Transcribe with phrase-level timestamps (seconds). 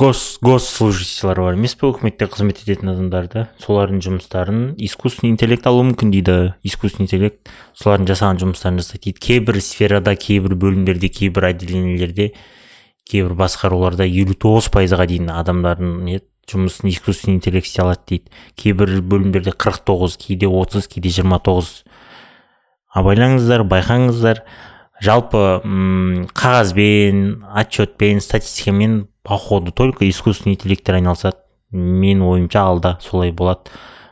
[0.00, 1.56] гос госслужащийлар бар.
[1.58, 3.42] Емес па өкіметте қызмет ететін адамдар да?
[3.60, 6.36] Солардың жұмыстарын искусственный интеллект алуы мүмкін дейді.
[6.64, 9.20] Искусственный интеллект солардың жасаған жұмыстарын жасайды дейді.
[9.26, 12.30] Кейбір сферада кейбір бөлімдерде кейбір отделениелерде
[13.10, 18.32] кейбір басқаруларда елу тоғыз пайызға дейін адамдардың не жұмысын искусственный интеллект істей алады дейді.
[18.56, 21.82] Кейбір бөлімдерде қырық тоғыз кейде отыз кейде жиырма тоғыз.
[22.96, 24.46] Абайлаңыздар байқаңыздар.
[25.00, 25.44] Жалпы
[26.36, 27.22] қағазбен
[27.56, 31.36] отчетпен статистикамен походу только искусственный интеллекттер айналысады.
[31.70, 33.70] Менің ойымша алда солай болады.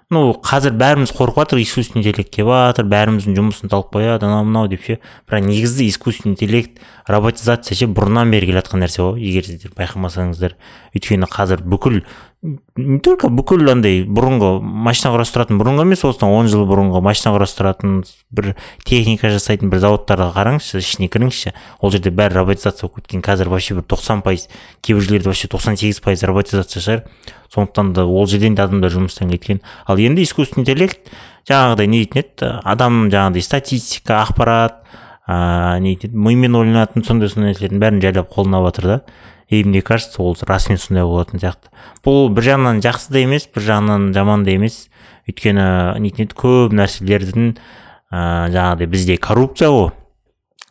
[0.09, 4.69] Ну қазір бәріміз қорқып жатыр искусственный интеллект келіп жатыр бәріміздің жұмысын алып қояды анау мынау
[4.73, 5.01] деп ше.
[5.29, 9.21] Бірақ негізі искусственный интеллект роботизация ше бұрыннан бері келе жатқан нәрсе ғой.
[9.21, 10.57] Егер сіздер байқамасаңыздар
[10.97, 12.01] өйткені қазір бүкіл
[12.43, 17.97] не только бүкіл андай бұрынғы машина құрастыратын бұрынғы емес осыдан он жыл бұрынғы машина құрастыратын
[18.31, 18.53] бір
[18.87, 21.53] техника жасайтын бір заводтарға қараңызшы ішіне кіріңізші.
[21.83, 23.25] Ол жерде бәрі роботизация болып кеткен.
[23.27, 24.47] Қазір вообще бір тоқсан пайыз
[24.87, 27.03] кейбір жерлерде вообще тоқсан сегіз пайыз роботизация шығар.
[27.51, 29.59] Сондықтан да ол жерден де адамдар жұмыстан кеткен.
[29.87, 31.11] Ал енді искусственный интеллект
[31.51, 32.53] жаңағыдай не дейтін еді?
[32.63, 34.85] Адам жаңағыдай статистика ақпарат
[35.27, 39.01] ыыы не дейтін мимен ойланатын сондай сондай нәрселердің бәрін жайлап қолына алып жатыр да.
[39.49, 41.71] И мне кажется ол расымен сондай болатын сияқты.
[42.05, 44.89] Бұл бір жағынан жақсы да емес бір жағынан жаман да емес.
[45.29, 49.91] Өйткені нетін еді көп нәрселердің ыыы жаңағыдай бізде коррупция ғой.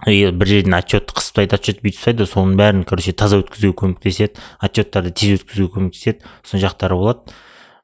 [0.06, 4.38] И бір жерден отчет қысып тастайды отчет бүйтіп тастайды соның бәрін короче таза өткізуге көмектеседі
[4.62, 6.22] отчеттарды тез өткізуге көмектеседі.
[6.46, 7.34] Сол жақтары болады.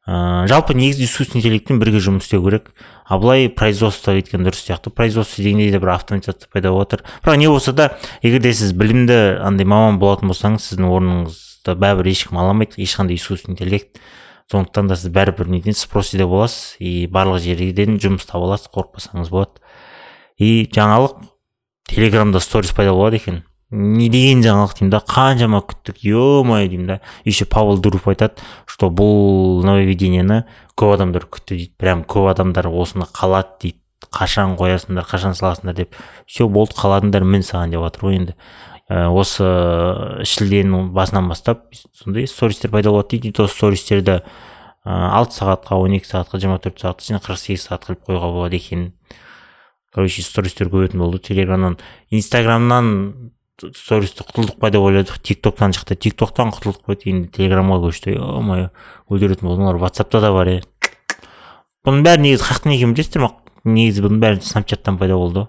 [0.04, 2.74] Ыыы жалпы негізі искусственный интеллектпен бірге жұмыс істеу керек.
[3.08, 4.92] А былай производство еткен дұрыс сияқты.
[4.92, 8.74] Производство дегенде де бір автоматизация пайда болып жатыр бірақ не болса да егер де сіз
[8.76, 13.96] білімді андай маман болатын болсаңыз сіздің орныңызды бәрібір ешкім ала алмайды ешқандай искусственный интеллект.
[14.52, 16.76] Сондықтан да сіз бәрібір неден спросиде боласыз.
[16.84, 19.64] И барлық жерден жұмыс таба аласыз қорықпасаңыз болады.
[20.36, 21.24] И жаңалық
[21.88, 23.44] телеграмда сторис пайда болады екен.
[23.74, 27.00] Не деген жаңалық деймін да қаншама күттік е мое деймін да.
[27.26, 28.38] Еще павел дуров айтады
[28.70, 30.44] что бұл нововведениені
[30.78, 31.72] көп адамдар күтті дейді.
[31.78, 33.80] Прям көп адамдар осыны қалады дейді.
[34.14, 35.96] Қашан қоясыңдар қашан саласыңдар деп.
[36.28, 38.36] Все болды қаладыңдар мін саған деп жатыр ғой енді.
[38.92, 39.48] Ә, осы
[40.28, 41.64] шілденің басынан бастап
[41.98, 43.34] сондай стористер пайда болады дейді.
[43.34, 44.22] Сол стористерді
[44.86, 48.60] алты сағатқа он екі сағатқа жиырма төрт сағатқа және қырық сегіз сағат қылып қоюға болады
[48.60, 48.92] екен.
[49.96, 51.24] Короче стористер көбейтін болды.
[51.24, 51.78] Телеграмнан
[52.12, 53.32] инстаграмнан
[53.62, 55.20] стористі құтылдық па деп ойладық.
[55.22, 55.96] Тик токтан шықты.
[55.96, 58.16] Тик токтан құтылдық қой енді телеграмға көшті.
[58.18, 58.70] Е мое
[59.10, 60.58] өлтіретін болдың олар ватсапта да бар е.
[61.86, 63.32] Бұның бәрі негізі қаяқтан екенін білесіздер ма
[63.64, 65.48] негізі бұның бәрі снапчаттан пайда болды.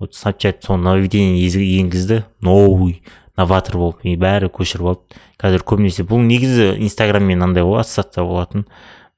[0.00, 1.46] Вот снапчат соны нововведение
[1.80, 2.24] енгізді.
[2.40, 3.02] Новый
[3.36, 5.20] новатор болып и бәрі көшіріп алды.
[5.40, 8.66] Қазір көбінесе бұл негізі инстаграммен андай ғой ассоциация болатын.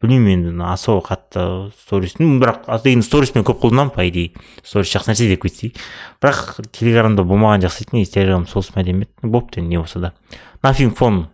[0.03, 4.33] Білмеймін енді особо қатты сторис бірақ деген сториспен көп қолданамын по идее.
[4.63, 5.75] Сторис жақсы нәрсе деп кетсей
[6.23, 10.13] бірақ телеграмда болмаған жақсы телеграм сосын әдемі еді бопты енді не болса да.
[10.63, 11.27] Нафинг фон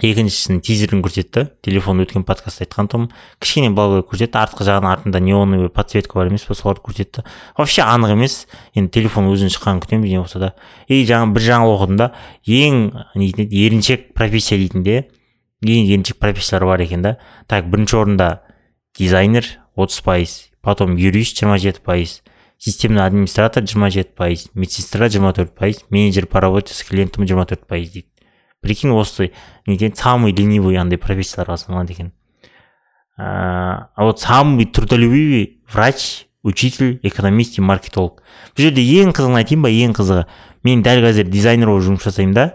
[0.00, 1.46] екіншісінің тизерін көрсетті.
[1.64, 3.08] Телефон өткен подкастта айтқан тұғым.
[3.42, 4.38] Кішкене балалар көрсетті.
[4.40, 7.24] Артқы жағынан артында неоновый подсветка бар емес па соларды көрсетті.
[7.58, 8.46] Вообще анық емес.
[8.74, 10.52] Енді телефон өзінің шыққанын күтеміз не болса да.
[10.88, 12.12] И жаңа бір жаңалық оқыдым да
[12.46, 12.82] ең
[13.14, 14.86] еріншек профессия дейтін
[15.62, 17.16] де ең еріншек профессиялар бар екен да.
[17.46, 18.28] Так бірінші орында
[18.98, 22.20] дизайнер отыз пайыз потом юрист жиырма жеті пайыз
[22.58, 27.46] системный администратор жиырма жеті пайыз медсестра жиырма төрт пайыз менеджер по работе с клиентом жиырма
[27.46, 28.08] төрт пайыз дейді.
[28.60, 29.32] Прикинь осы
[29.66, 32.12] неден самый ленивый андай профессияларға саналады екен.
[33.16, 38.22] А вот самый трудолюбивый врач учитель экономист и маркетолог.
[38.56, 40.26] Бұл жерде ең қызығын айтайын ба ең қызығы.
[40.64, 42.46] Мен дәл қазір дизайнер болып жұмыс жасаймын да.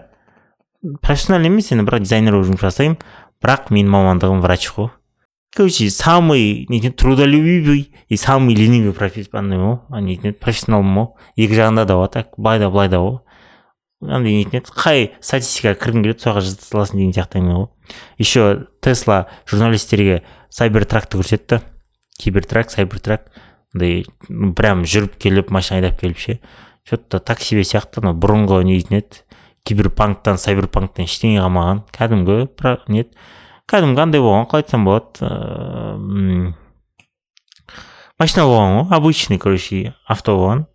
[1.02, 3.00] Профессионально емес енді бірақ дизайнер болып жұмыс жасаймын.
[3.42, 4.90] Бірақ менің мамандығым врач қой
[5.56, 6.66] короче самый
[6.96, 12.88] трудолюбивый и самый ленивый андай ғой профессионалмын ғой екі жағында да так былай да былай
[12.92, 13.20] да ғой
[14.02, 17.68] андай нетін еді қай статистикаға кіргің келеді сол жаққа жаза саласың деген сияқты әңгіме ғой
[18.18, 21.60] еще тесла журналистерге сайбертракты көрсетті.
[22.18, 23.26] Кибертрак сайбертрак
[23.74, 26.38] андай прям жүріп келіп машина айдап келіп ше.
[26.88, 29.24] Че то так себе сияқты анау бұрынғы не дейтін еді
[29.66, 32.38] киберпанктан сайберпанктан ештеңе қалмаған кәдімгі
[32.94, 33.04] не
[33.66, 36.54] кәдімгі андай болған қалай айтсам болады ыыы
[38.18, 40.66] машина болған ғой обычный короче авто болған.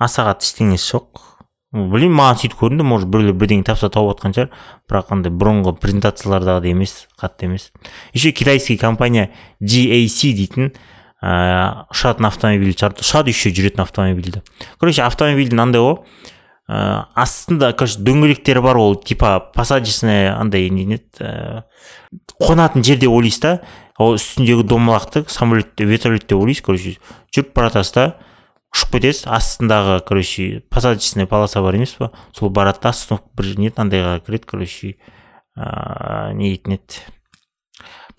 [0.00, 1.26] Аса қатты ештеңесі жоқ.
[1.70, 4.48] Білмеймін маған сөйтіп көрінді может біреулер бірдеңе тапса тауып жатқан шығар.
[4.88, 7.68] Бірақ андай бұрынғы презентациялардағыдай емес қатты емес.
[8.14, 9.28] Еще китайский компания
[9.60, 10.72] GAC дейтін
[11.20, 14.40] ыыы ұшатын автомобиль шығарды ұшады еще жүретін автомобильді.
[14.80, 16.00] Короче автомобильдің андай ғой.
[16.70, 21.62] Ә, астында короче дөңгелектері бар ол типа посадочный андай не еді ә,
[22.38, 23.54] қонатын жерде ойлайсыз да
[23.98, 26.96] ол үстіндегі домалақты самолетте вертолетте ойлайсыз короче
[27.34, 28.06] жүріп бара жатасыз да
[28.70, 33.72] ұшып кетесіз астындағы короче посадочный полоса бар емес па сол барады да остановка бір не
[33.74, 34.94] андайға кіреді короче
[35.56, 37.02] ыыы не дейтін еді.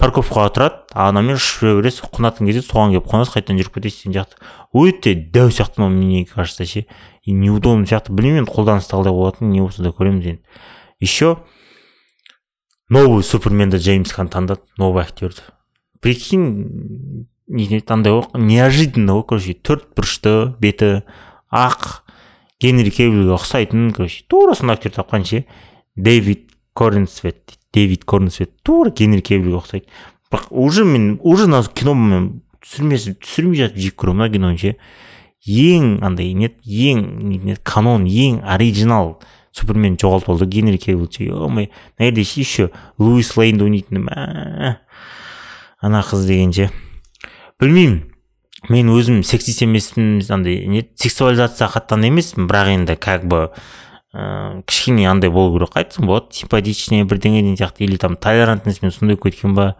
[0.01, 4.15] Парковкаға тұрады анамен ұшып жүре бересіз қонатын кезде соған келіп қонасыз қайтадан жүріп кетесіз деген
[4.17, 4.39] сияқты.
[4.73, 6.85] Өте дәу сияқты мне кажется ше.
[7.23, 10.41] И неудобно сияқты білмеймін енді қолданыста қалай болатынын не болса да көреміз енді.
[10.99, 11.37] Еще
[12.89, 15.41] новый суперменді джеймс хан таңдады новый актерді
[16.01, 21.03] прикинь андай ғой неожиданно ғой короче төрт бұрышты беті
[21.51, 22.01] ақ
[22.61, 25.45] генри кевиллге ұқсайтын короче тура сондай актер тапқан ше.
[25.95, 29.85] Дэвид корнсвет дейді дэвид корнсвет тура генри кевиллге ұқсайды.
[30.31, 32.29] Бірақ уже мен уже мына кино мен
[32.63, 34.75] түсірмей жатып жек көремін мына киноны ше.
[35.47, 39.19] Ең андай не ең не канон ең оригинал
[39.51, 44.77] супермен жоғалтып алды генри кевилл е мое мына жерде еще луис лейнді ойнайтын мә
[45.81, 46.69] ана қыз деген ше
[47.59, 48.07] білмеймін.
[48.69, 53.47] Мен өзім сексист емеспін андай не сексуализацияға қатты емеспін бірақ енді как бы
[54.13, 55.73] ыыы кішкене андай болу керек.
[55.73, 59.75] Айтсам болады симпатичный бірдеңе деген сияқты или там толерантностьмен сондай кеткен ба?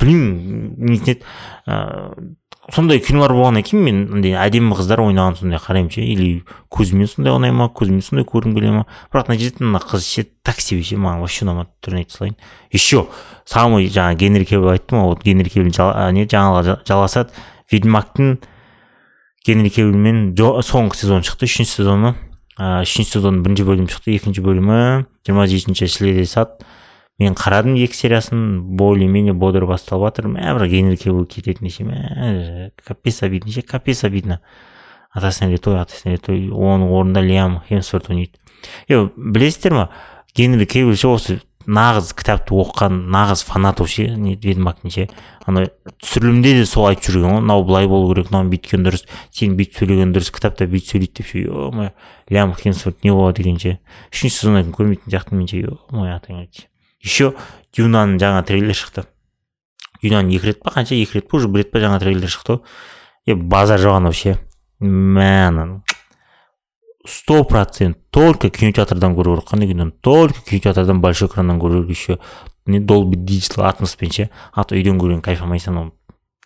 [0.00, 1.22] Білмеймін нетеді
[1.66, 2.34] ыыы
[2.72, 6.00] сондай кинолар болғаннан кейін мен андай әдемі қыздар ойнаған сондай қараймын ше.
[6.00, 8.84] Или көзіме сондай ұнай ма көзіме сондай көргім келе ма.
[9.12, 12.36] Бірақ мына жерде мына қыз ше так себе ше маған вообще ұнамады түрін айта салайын.
[12.72, 13.04] Еще
[13.44, 15.68] самый жаңа генри кевилл айттым ғой вот генри кевилл
[16.16, 17.36] не жаңағы жалғасады
[17.70, 18.38] ведьмактың
[19.44, 22.14] генри кевиллмен соңғы сезон шықты үшінші сезоны.
[22.56, 25.04] Ыыы үшінші сезонның бірінші бөлімі шықты екінші бөлімі.
[25.26, 26.64] жиырма жетінші шілдеде сат.
[27.18, 30.28] Мен қарадым екі сериясын более менее бодро басталып жатыр.
[30.34, 34.40] Мә бірақ генри кевилл кететін ше мә капец обидно ше капец обидно
[35.12, 38.38] атасына летой атасына летой оның орнында лиам хемсворт ойнайды.
[38.88, 39.88] Е білесіздер ма
[40.34, 45.06] генри кевилл ше осы нағыз кітапты оқыған нағыз фанат ше ведьмактың ше
[45.46, 45.64] ана
[46.02, 49.80] түсірілімде де сол айтып жүрген ғой мынау былай болу керек мынау бүйткен дұрыс сен бүйтіп
[49.80, 51.46] сөйлеген дұрыс кітапта бүйтіп сөйлейді деп ше.
[51.46, 51.92] Е мое
[52.28, 53.78] лиам хемсворт не болады екен ше.
[54.12, 55.64] Үшінші кейін көрмейтін сияқтымын мен ше.
[55.64, 56.46] Е мое атаңа
[57.04, 57.34] еще
[57.76, 59.06] дюнаның жаңа трейлер шықты.
[60.02, 62.56] Дюнаның екі рет па қанша екі рет па уже бір рет па жаңа трейлер шықты
[62.56, 62.64] ғой.
[63.28, 64.38] Е базар жоқ анау ше
[67.06, 69.50] сто процент только кинотеатрдан көру керек.
[69.50, 72.18] Қандай киноны только кинотеатрдан большой экраннан көру керек еще.
[72.66, 74.30] Не долби диджитал атмоспен ше.
[74.52, 75.92] А то үйден көрген кайф алмайсың анау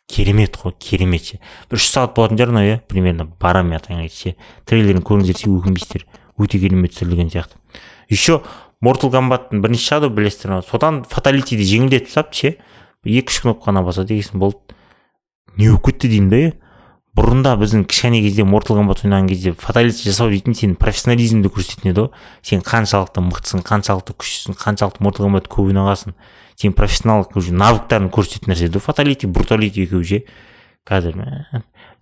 [0.08, 1.40] керемет қой керемет ше.
[1.70, 4.34] Бір үш сағат болатын шығар мынау иә примерно барамын мен атаңа ше.
[4.66, 6.06] Трейлерін көріңіздер өкінбейсіздер.
[6.38, 7.54] Өте керемет түсірілген сияқты.
[8.08, 8.42] Еще
[8.80, 12.54] мортал комбаттың бірінші шады білесіздер ма содан фаталитиді жеңілдетіп тастапты ше?
[13.04, 14.76] Екі үш кнопканы баса дегесін болды.
[15.56, 16.42] Не болып кетті деймін да
[17.18, 22.04] бұрында біздің кішкене кезде мортал комбат ойнаған кезде фаталити жасау дейтін сенің профессионализмді көрсететін еді
[22.04, 22.10] ғой
[22.46, 26.14] сен қаншалықты мықтысың қаншалықты күштісің қаншалықты мортал комбат көп ойнағансың.
[26.54, 30.22] Сен профессионал уже навыктарын көрсететін нәрсе еді фаталити бруталити екеуі ше?
[30.86, 31.18] Қазір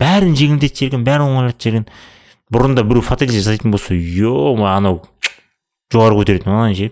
[0.00, 1.88] бәрін жеңілдетіп жіберген бәрін оңайлатып жіберген.
[2.52, 4.28] Бұрында біреу фаталити жасайтын болса е
[4.68, 5.00] анау
[5.92, 6.90] жоғары көтеретін ананы ше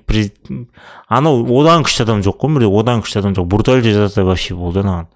[1.09, 3.49] анау одан күшті адам жоқ қой міне одан күшті адам жоқ.
[3.51, 5.09] Бруталити жасаса вообще болды анаған.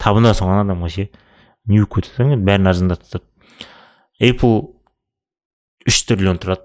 [0.00, 1.08] Табынасың ана адамға ше
[1.66, 3.22] не болып кетеді бәрін арзандатып
[4.20, 4.72] apple
[5.86, 6.64] үш триллион тұрады.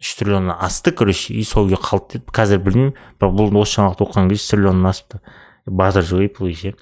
[0.00, 2.32] Үш триллионнан асты короче и сол күйі қалды деді.
[2.32, 5.20] Қазір білмеймін бірақ бұл осы жаңалықты оқыған кезде үш триллионнан асыпты
[5.66, 6.74] базар жоқ apple ше.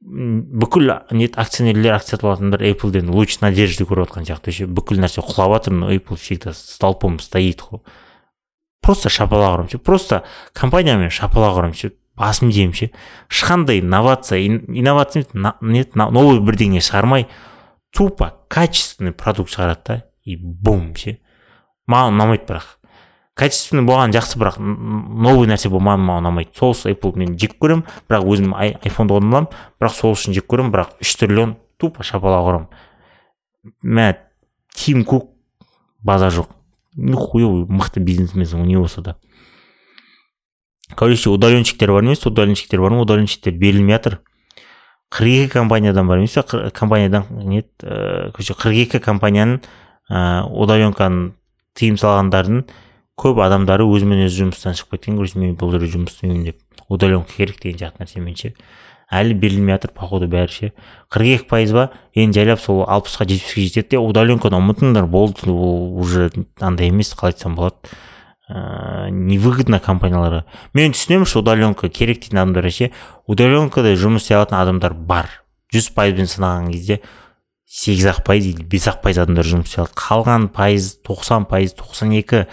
[0.00, 4.50] Бүкіл не акционерлер акция сатып apple луч надежды көріп жатқан сияқты.
[4.56, 7.84] Ше бүкіл нәрсе құлап жатыр но apple всегда столпом стоит ғой
[8.80, 10.22] просто шапалақ ұрамын просто
[10.56, 12.90] компаниямен шапалақ ұрамын ше басым жеймін ше.
[13.30, 17.26] Ешқандай инновация инновация не новый бірдеңе шығармай
[17.96, 21.18] тупо качественный продукт шығарады да и бум ше.
[21.88, 22.68] Маған ұнамайды бірақ.
[23.40, 26.52] Качественный болған жақсы бірақ новый нәрсе болмаған маған ұнамайды.
[26.58, 29.48] Сол apple мен жек көремін бірақ өзім айфонды қолданамын
[29.80, 32.68] бірақ сол үшін жек көремін бірақ үш триллион тупо шапалақ ұрамын
[33.82, 34.12] мә
[34.76, 35.30] тим кук
[36.04, 36.52] базар жоқ.
[37.16, 39.16] Хуевый мықты бизнесмен не болса да.
[40.94, 44.20] Короче удаленщиктер бар емес удаленщиктер бар ма удаленщиктер берілмей жатыр
[45.10, 49.60] қырық екі компаниядан бар емес па компаниядан не короче қырық екі компанияның
[50.10, 51.32] ыыы удаленканы
[51.78, 52.64] тыйым салғандардың
[53.20, 56.58] көп адамдары өзімен өзі жұмыстан шығып кеткен короче мен бұл жерде жұмыс істемеймін деп.
[56.88, 58.54] Удаленка керек деген сияқты нәрсемен ше.
[59.10, 60.72] Әлі берілмей жатыр походу бәрі ше.
[61.10, 61.90] қырық екі пайыз ба?
[62.14, 67.34] Енді жайлап сол алпысқа жетпіске жетеді де удаленканы ұмытыңдар болды ол уже андай емес қалай
[67.34, 67.76] айтсам болады.
[68.50, 70.44] Ыыы невыгодно компанияларға.
[70.74, 72.90] Мен түсінемін что удаленка керек дейтін адамдар ше.
[73.26, 75.28] Удаленкада жұмыс істей алатын адамдар бар.
[75.74, 77.00] Жүз пайызбен санаған кезде
[77.66, 79.94] сегіз ақ пайыз или бес ақ пайыз адамдар жұмыс істей алады.
[79.94, 82.46] Қалған пайыз тоқсан пайыз тоқсан екі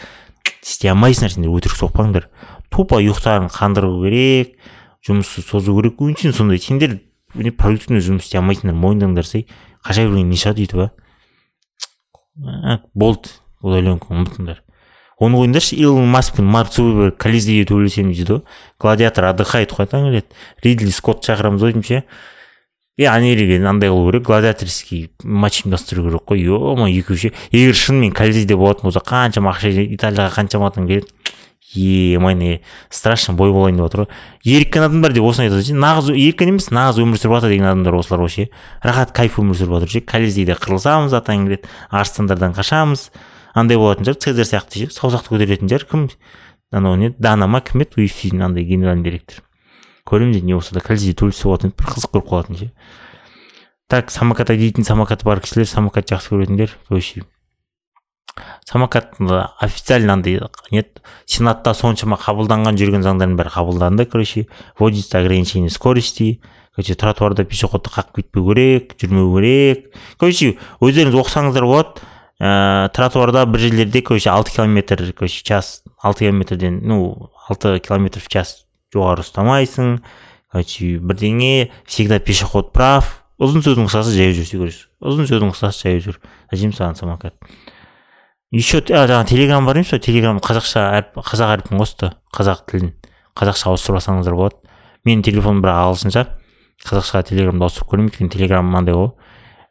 [0.61, 2.29] істей алмайсыңдар сендер өтірік соқпаңдар.
[2.69, 4.53] Тупо ұйықтарын қандыру керек.
[5.05, 6.99] Жұмысты созу керек өңшең сондай сендер
[7.33, 9.45] продуктивный жұмыс істей алмайсыңдар мойындаңдарсай
[9.85, 10.87] қашай берген не шығады өйтіп
[12.45, 13.29] а болды.
[13.61, 14.61] Удаленка ұмытыңдар.
[15.17, 18.41] Оны қойыңдаршы илон маск пен марк цукерберг колизейде төбелесеміз дейді ғой.
[18.79, 20.27] Гладиатор отдыхает қой келеді.
[20.63, 22.03] Ридли скотт шақырамыз ғой деймін ше.
[22.97, 24.27] И анериге андай қылу керек.
[24.27, 26.45] Гладиаторский матч ұйымдастыру керек қой.
[26.45, 27.33] Е мо екеуі ше.
[27.49, 31.09] Егер шынымен колизейде болатын болса қаншама ақша италияға қаншама адам келеді.
[31.75, 35.75] Е міне страшно бой болайын деп жатыр ғой еріккен адамдар деп осыны айтады ше.
[35.75, 38.45] Нағыз еріккен емес нағыз өмір сүріп жатыр деген адамдар осылар ғой ше
[38.83, 40.01] рахат кайф өмір сүріп жатыр ше.
[40.07, 43.09] Колизейде қырылысамыз атаң келеді арыстандардан қашамыз.
[43.53, 44.91] Андай болатын шығар цезарь сияқты ше.
[44.95, 46.07] Саусақты көтеретін шығар кім?
[46.71, 47.11] Анау не?
[47.19, 48.05] Дана ма кім еді?
[48.05, 49.43] Ufc андай генеральный директор.
[50.07, 52.71] Көреміз енді не болса да колизейде төбелесіп болатын бір қызық көріп қалатын ше.
[53.87, 57.23] Так самокат айдайтын самокаты бар кісілер самокат жақсы көретіндер короче
[58.65, 59.15] самокат
[59.59, 60.41] официально андай
[60.71, 60.83] не
[61.25, 64.47] сенатта соншама қабылданған жүрген заңдардың бәрі қабылданды короче
[64.79, 66.41] вводится ограничение скорости
[66.75, 69.87] короче тротуарда пешеходты қағып кетпеу керек жүрмеу керек.
[70.21, 72.05] Короче өздеріңіз оқысаңыздар болады
[72.37, 78.29] ә, тротуарда бір жерлерде короче алты километр короче час алты километрден ну алты километр в
[78.29, 80.03] час жоғары ұстамайсың.
[80.51, 83.23] Короче бірдеңе всегда пешеход прав.
[83.41, 86.21] Ұзын сөздің қысқасы жаяу жүрсе көресіз ұзын сөздің қысқасы жаяу жүр.
[86.51, 87.35] Зачем саған самокат?
[88.51, 92.11] Еще жаңағы телеграм бар емес телеграм қазақша әріп қазақ әрпін қосты.
[92.35, 92.93] Қазақ тілін
[93.37, 94.55] қазақша ауыстырып алсаңыздар болады.
[95.07, 96.23] Менің телефоным бірақ ағылшынша
[96.87, 99.11] қазақшаға телеграмды ауыстырып көрмеймін өйткені телеграм мынандай ғой.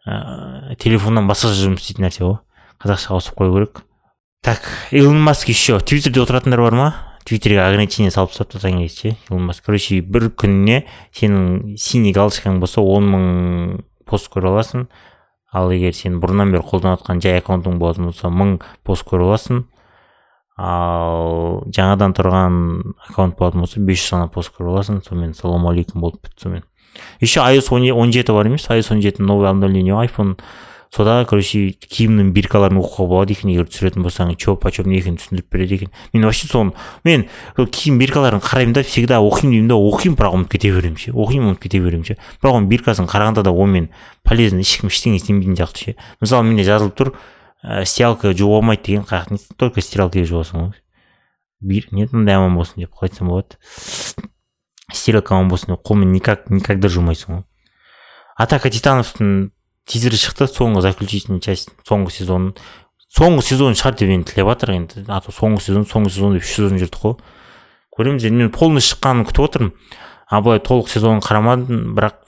[0.07, 2.39] Ә, телефоннан басқаша жұмыс істейтін нәрсе ғой.
[2.83, 3.83] Қазақшаға ауыстырып қою керек.
[4.43, 6.95] Так илон маск еще твиттерде отыратындар бар ма?
[7.25, 9.65] Твиттерге ограничение салып тастапты таңертең ше илон маск.
[9.67, 10.85] Короче бір күніне
[11.17, 13.25] сенің синий галочкаң болса он мың
[14.07, 14.87] пост көре аласың.
[15.57, 19.65] Ал егер сен бұрыннан бері қолданып жатқан жай аккаунтың болатын болса мың пост көре аласың.
[20.57, 22.61] Ал жаңадан тұрған
[23.09, 25.03] аккаунт болатын болса бес жүз ғана пост көре аласың.
[25.05, 25.35] Сонымен
[25.73, 26.65] алейкум болып бітті сонымен.
[27.21, 30.37] Еще iOS он жеті бар емес iOS он жеті новый обновление айфон
[30.95, 35.51] сода короче киімнің биркаларын оқуға болады екен егер түсіретін болсаң че почем не екенін түсіндіріп
[35.53, 36.73] береді екен мен вообще соны
[37.05, 37.27] мен
[37.57, 41.53] киім биркаларын қараймын да всегда оқимын деймін да оқимын бірақ ұмытып кете беремін ше оқимын
[41.53, 42.17] ұмытып кете беремін ше.
[42.43, 43.89] Бірақ оның биркасын қарағанда да онымен
[44.25, 45.97] полезно ешкім ештеңе істемейтін сияқты ше.
[46.21, 47.13] Мысалы менде жазылып тұр
[47.65, 51.83] ә, стиралка жуып алмайды деген қаяқ только стиралкаға жуасың ғой.
[51.91, 53.59] Не мындай аман болсын деп қалай айтсам болады.
[54.93, 57.45] Стиралка аман болсын деп қолмен никак никогда жумайсың ғой.
[58.37, 59.51] Атака титановтың
[59.87, 62.53] тизері шықты соңғы заключительный часть соңғы сезон.
[63.17, 66.45] Соңғы сезон шығар деп енді тілеп жатыр енді а то соңғы сезон соңғы сезон деп
[66.45, 67.15] үш сезон жүрдік қой
[67.97, 69.73] көреміз енді мен полный шыққанын күтіп отырмын
[70.27, 72.19] а былай толық сезонын қарамадым бірақ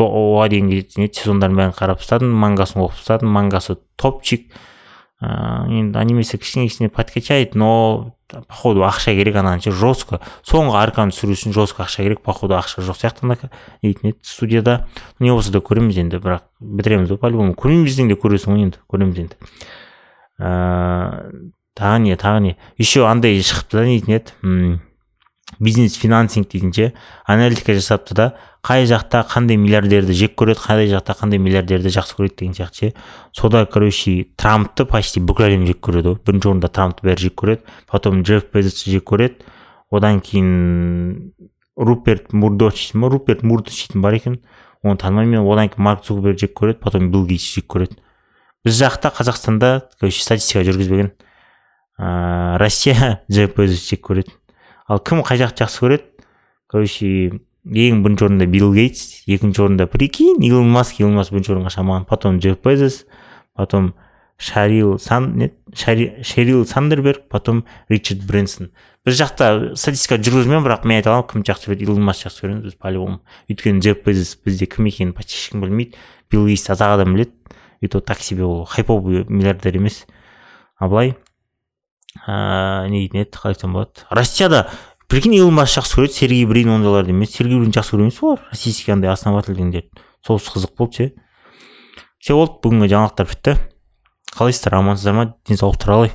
[0.00, 4.46] оған дейін не сезондардың бәрін қарап тастадым мангасын оқып тастадым мангасы топчик
[5.20, 8.14] ыыы енді анимесі кішкене кішкене подкачает но
[8.48, 12.84] походу ақша керек анаған ше жестко соңғы арканы түсіру үшін жестко ақша керек походу ақша
[12.86, 13.36] жоқ сияқты ана
[13.82, 14.88] дейтін еді студияда.
[15.18, 18.66] Не болса да көреміз енді бірақ бітіреміз ғой по любому көрмеймін десең де көресің ғой
[18.68, 19.40] енді көреміз енді.
[20.40, 22.56] Ыыы тағы не тағы не.
[22.78, 24.80] Еще андай шығыпты да не дейтін еді.
[25.58, 26.92] Бизнес финансинг дейтін ше
[27.26, 28.26] аналитика жасапты да
[28.62, 32.94] қай жақта қандай миллиардерді жек көреді қай жақта қандай миллиардерді жақсы көреді деген сияқты ше.
[33.32, 36.18] Сода короче трампты почти бүкіл әлем жек көреді ғой.
[36.26, 39.40] Бірінші орында трампты бәрі жек көреді потом джефф безосты жек көреді.
[39.90, 41.32] Одан кейін
[41.76, 44.38] руперт мурдоч ма руперт мурдоч дейтін бар екен.
[44.84, 45.48] Оны танымаймын мен.
[45.48, 47.96] Одан кейін марк цукерберг жек көреді потом билл гейтс жек көреді.
[48.64, 51.14] Біз жақта қазақстанда короче статистика жүргізбеген
[52.00, 54.36] ыыы россия джефф безос жек көреді.
[54.90, 56.26] Ал кім қай жақты жақсы көреді?
[56.70, 57.06] Короче
[57.64, 62.06] ең бірінші орында билл гейтс екінші орында прикинь илон маск илон маск бірінші орынға шамаған.
[62.10, 63.04] Потом джефф безос
[63.54, 63.94] потом
[64.36, 68.72] шарил сан не шерил сандерберг потом ричард брэнсон.
[69.04, 71.86] Біз жақта статистика жүргізбеймін бірақ мен айта аламын кім жақсы көреді?
[71.86, 75.62] Илон маск жақсы көреміз біз по любому өйткені джефф безос бізде кім екенін почти ешкім
[75.62, 75.94] білмейді.
[76.30, 77.36] Билл гейтс аз адам біледі.
[77.80, 78.66] И то так себе ол.
[78.66, 80.06] Хайповый миллиардер емес.
[80.76, 81.16] А былай
[82.26, 84.06] ыыы не дейтін еді қалай айтсам болады.
[84.10, 84.70] Россияда
[85.08, 88.40] прикинь илон маск жақсы көреді сергей брин ондайларды емес сергей брин жақсы көреді емес олар
[88.50, 89.90] российский андай основатель дегендерді
[90.26, 91.12] қызық болды ше.
[92.20, 93.56] Все болды бүгінгі жаңалықтар бітті.
[94.36, 95.34] Қалайсыздар амансыздар ма?
[95.48, 96.12] Денсаулықтар қалай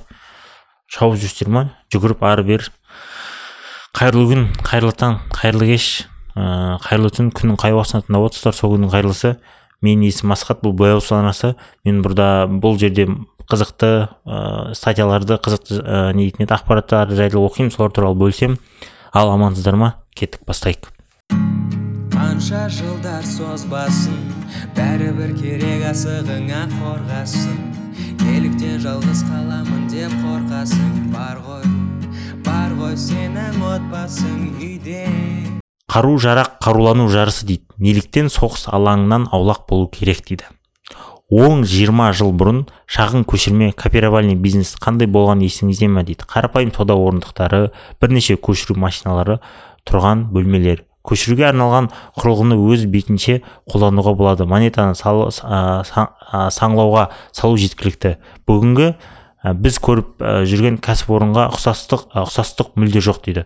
[0.88, 1.64] шауып жүрсіздер ма?
[1.92, 2.70] Жүгіріп ары бері
[3.96, 6.08] қайырлы күн қайырлы таң қайырлы кеш.
[6.36, 9.36] Ыыы қайырлы түн күннің қай уақытысында тыңдап отырсыздар сол күннің қайырлысы.
[9.84, 13.08] Менің есімім асхат бұл бояу арнасы мен burada бұл жерде
[13.52, 13.92] қызықты
[14.26, 18.60] ә, статьяларды қызықты ә, не дейтін еді ақпараттар жайлы оқимын солар туралы бөлісемін.
[19.14, 19.96] Ал амансыздар ма?
[20.16, 20.92] Кеттік бастайық.
[22.16, 24.18] Қанша жылдар созбасын
[24.76, 27.60] бәрібір керек асығыңа қорғасын.
[28.26, 31.64] Неліктен жалғыз қаламын деп қорқасың бар ғой
[32.46, 35.06] бар ғой сенің отбасың үйде.
[35.92, 37.66] Қару жарақ қарулану жарысы дейді.
[37.82, 40.50] Неліктен соғыс алаңынан аулақ болу керек дейді.
[41.30, 46.28] Он жиырма жыл бұрын шағын көшірме копировальный бизнес қандай болған есіңізде ме дейді.
[46.30, 49.40] Қарапайым сауда орындықтары бірнеше көшіру машиналары
[49.90, 50.84] тұрған бөлмелер.
[51.06, 54.46] Көшіруге арналған құрылғыны өз бетінше қолдануға болады.
[54.46, 58.18] Монетаны салу, а, са- а, саңлауға салу жеткілікті.
[58.48, 58.96] Бүгінгі
[59.44, 63.46] а, біз көріп а, жүрген кәсіпорынға ұқсастық ұқсастық мүлде жоқ дейді.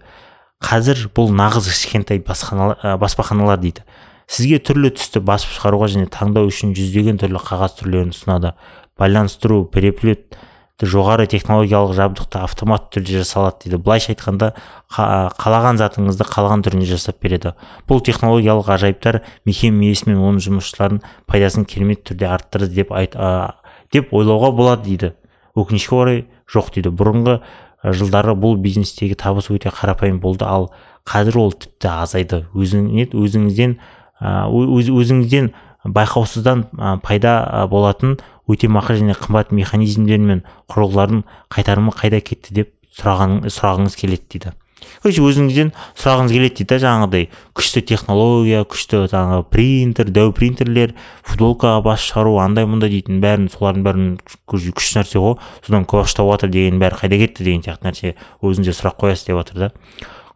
[0.63, 3.83] Қазір бұл нағыз кішкентай баспаханалар дейді.
[4.29, 8.53] Сізге түрлі түсті басып шығаруға және таңдау үшін жүздеген түрлі қағаз түрлерін ұсынады.
[8.99, 10.37] Байланыстыру переплет
[10.79, 13.79] жоғары технологиялық жабдықты автоматты түрде жасалады дейді.
[13.83, 14.53] Былайша айтқанда
[14.87, 17.53] қа- қалаған затыңызды қалаған түрінде жасап береді.
[17.89, 23.59] Бұл технологиялық ажайыптар мекеме иесі мен оның жұмысшыларының пайдасын керемет түрде арттырды деп айт а,
[23.91, 25.13] деп ойлауға болады дейді.
[25.57, 26.95] Өкінішке орай жоқ дейді.
[26.95, 27.41] Бұрынғы
[27.83, 30.71] жылдары бұл бизнестегі табыс өте қарапайым болды ал
[31.03, 32.45] қазір ол тіпті азайды.
[32.55, 35.51] Өзіңізден а, өз, өзіңізден
[35.85, 36.65] байқаусыздан
[37.03, 38.17] пайда болатын
[38.49, 41.23] өтемақы және қымбат механизмдер мен құрылғылардың
[41.53, 44.51] қайтарымы қайда кетті деп сұраған, сұрағыңыз келеді дейді.
[45.03, 47.27] Короче өзіңізден сұрағыңыз келеді дейді да жаңағыдай.
[47.55, 50.93] Күшті технология күшті жаңағы принтер дәу принтерлер
[51.27, 54.07] футболкаға басып шығару андай мындай дейтін бәрін солардың бәрін
[54.49, 55.35] күшті нәрсе ғой.
[55.65, 59.39] Содан ақша тауып жатыр деген бәрі қайда кетті деген сияқты нәрсе өзіңізге сұрақ қоясыз деп
[59.43, 59.71] жатыр да.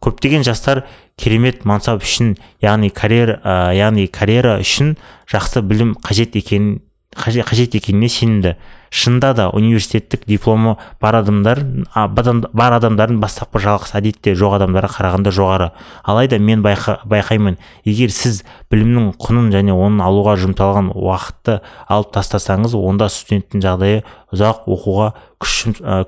[0.03, 0.83] Көптеген жастар
[1.17, 3.39] керемет мансап үшін яғни карьера
[3.75, 4.95] яғни карьера үшін
[5.31, 6.81] жақсы білім қажет екенін
[7.15, 8.55] қажет, екеніне сенімді.
[8.93, 11.63] Шынында да университеттік дипломы бар адамдар
[11.98, 15.72] а, бар адамдардың бастапқы жалақысы әдетте жоқ адамдарға қарағанда жоғары.
[16.05, 17.58] Алайда мен байқа, байқаймын
[17.89, 24.67] егер сіз білімнің құнын және оның алуға жұмсалған уақытты алып тастасаңыз онда студенттің жағдайы ұзақ
[24.70, 25.10] оқуға
[25.41, 25.58] күш,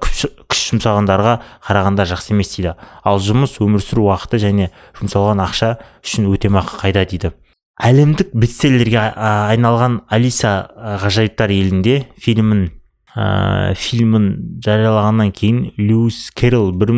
[0.05, 2.75] күш жұмсағандарға қарағанда жақсы емес дейді.
[3.01, 4.69] Ал жұмыс өмір сүру уақыты және
[4.99, 5.73] жұмсалған ақша
[6.05, 7.33] үшін өтемақы қайда дейді?
[7.81, 10.55] Әлемдік бестселлерге айналған алиса
[11.03, 12.69] ғажайыптар елінде фильмін
[13.15, 16.95] ә, фильмін жариялағаннан кейін льюис керрол бір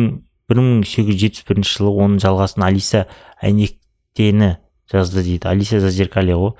[0.54, 3.06] мың сегіз жүз жетпіс бірінші жылы оның жалғасын алиса
[3.42, 4.56] әйнектені
[4.90, 5.48] жазды дейді.
[5.48, 6.54] Алиса зазеркалье ғой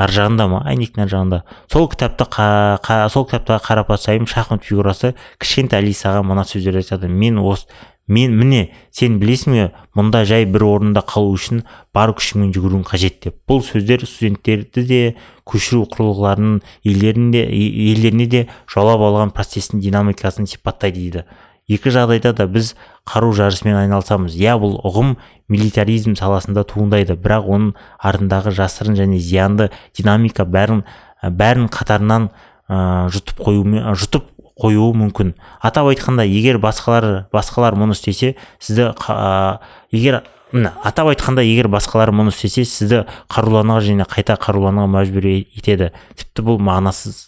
[0.00, 0.62] ар жағында ма?
[0.70, 1.40] Әйнектің ар жағында.
[1.72, 2.46] Сол кітапта қа,
[2.84, 7.10] қа, сол кітаптағы қарапайым шахмат фигурасы кішкентай алисаға мына сөздерді айтады.
[7.10, 7.66] Мен осы
[8.10, 8.62] мен міне
[8.94, 11.62] сен білесің бе мұнда жай бір орында қалу үшін
[11.94, 13.36] бар күшіңмен жүгіруің қажет деп.
[13.48, 15.02] Бұл сөздер студенттерді де
[15.48, 21.24] көшіру құрылғыларының елдеріне де жаулап алған процестің динамикасын сипаттайды дейді.
[21.70, 22.74] Екі жағдайда да біз
[23.06, 24.34] қару жарысымен айналысамыз.
[24.34, 25.14] Иә бұл ұғым
[25.50, 30.82] милитаризм саласында туындайды бірақ оның артындағы жасырын және зиянды динамика бәрін
[31.22, 32.30] бәрін қатарынан
[32.66, 34.26] ә, жұтып қоюмен жұтып
[34.60, 35.32] қоюы мүмкін.
[35.60, 39.58] Атап айтқанда егер басқалар басқалар мұны істесе сізді қа-
[39.90, 45.92] егер міне атап айтқанда егер басқалар мұны істесе сізді қарулануға және қайта қарулануға мәжбүр етеді.
[46.16, 47.26] Тіпті бұл мағынасыз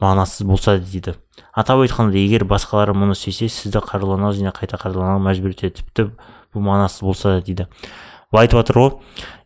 [0.00, 1.16] мағынасыз болса дейді.
[1.52, 5.82] Атап айтқанда егер басқалар мұны істесе сізді қарулануға және қайта қарулануға мәжбүр етеді.
[5.82, 6.10] Тіпті
[6.54, 7.66] бұл мағынасыз болса дейді.
[8.32, 8.92] Былай айтып жатыр ғой.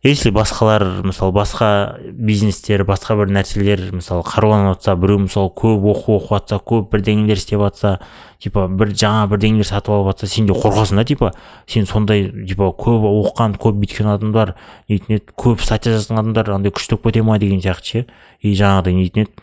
[0.03, 6.15] Если басқалар мысалы басқа бизнестер басқа бір нәрселер мысалы қаруланып жатса біреу мысалы көп оқу
[6.15, 7.97] оқып жатса көп бірдеңелер істеп жатса
[8.39, 11.33] типа бір жаңа бірдеңелер сатып алып жатса сен де қорқасың да типа.
[11.67, 14.55] Сен сондай типа көп оқыған көп бүйткен адамдар
[14.87, 18.05] нетін еді көп статья жазған адамдар андай күшті болып кете ма деген сияқты ше.
[18.39, 19.35] И жаңағыдай нетін еді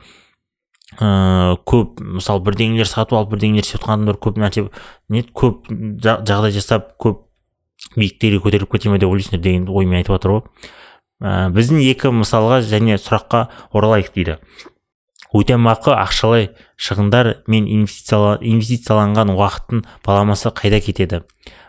[1.02, 4.68] ыыы көп мысалы бірдеңелер сатып алып бірдеңелер істеп жатқан адамдар көп нәрсе
[5.10, 5.66] не көп
[6.00, 7.23] жа- жағдай жасап көп
[7.96, 10.42] биіктерге көтеріліп кете ме деп ойлайсыңдар деген оймен айтып жатыр ғой.
[11.22, 14.38] Ә, біздің екі мысалға және сұраққа оралайық дейді.
[15.34, 21.22] Өтемақы ақшалай шығындар мен инвестицияла- инвестицияланған уақыттың баламасы қайда кетеді?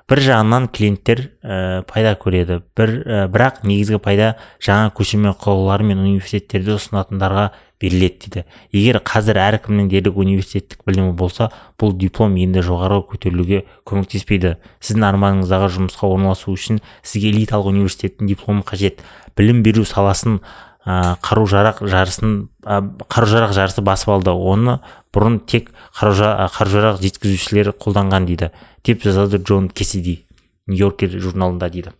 [0.09, 2.59] Бір жағынан клиенттер ә, пайда көреді.
[2.77, 7.47] Бір ә, бірақ негізгі пайда жаңа көшірме құрылғылары мен университеттерді ұсынатындарға
[7.81, 8.43] беріледі дейді.
[8.71, 11.49] Егер қазір әркімнің дерлік университеттік білімі болса
[11.81, 14.55] бұл диплом енді жоғары көтерілуге көмектеспейді.
[14.79, 19.01] Сіздің арманыңыздағы жұмысқа орналасу үшін сізге элиталық университеттің дипломы қажет.
[19.35, 20.37] Білім беру саласын
[20.85, 24.31] ә, қару жарақ жарысын ә, қару жарақ жарысы басып алды.
[24.31, 24.79] Оны
[25.11, 28.53] бұрын тек қару жарақ жеткізушілер қолданған дейді.
[28.85, 30.25] Деп жазады джон кесиди
[30.67, 31.93] нью йоркер журналында дейді.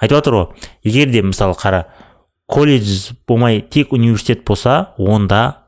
[0.00, 0.46] Айтып жатыр ғой
[0.82, 1.84] егер де мысалы қара
[2.46, 5.64] колледж болмай тек университет болса онда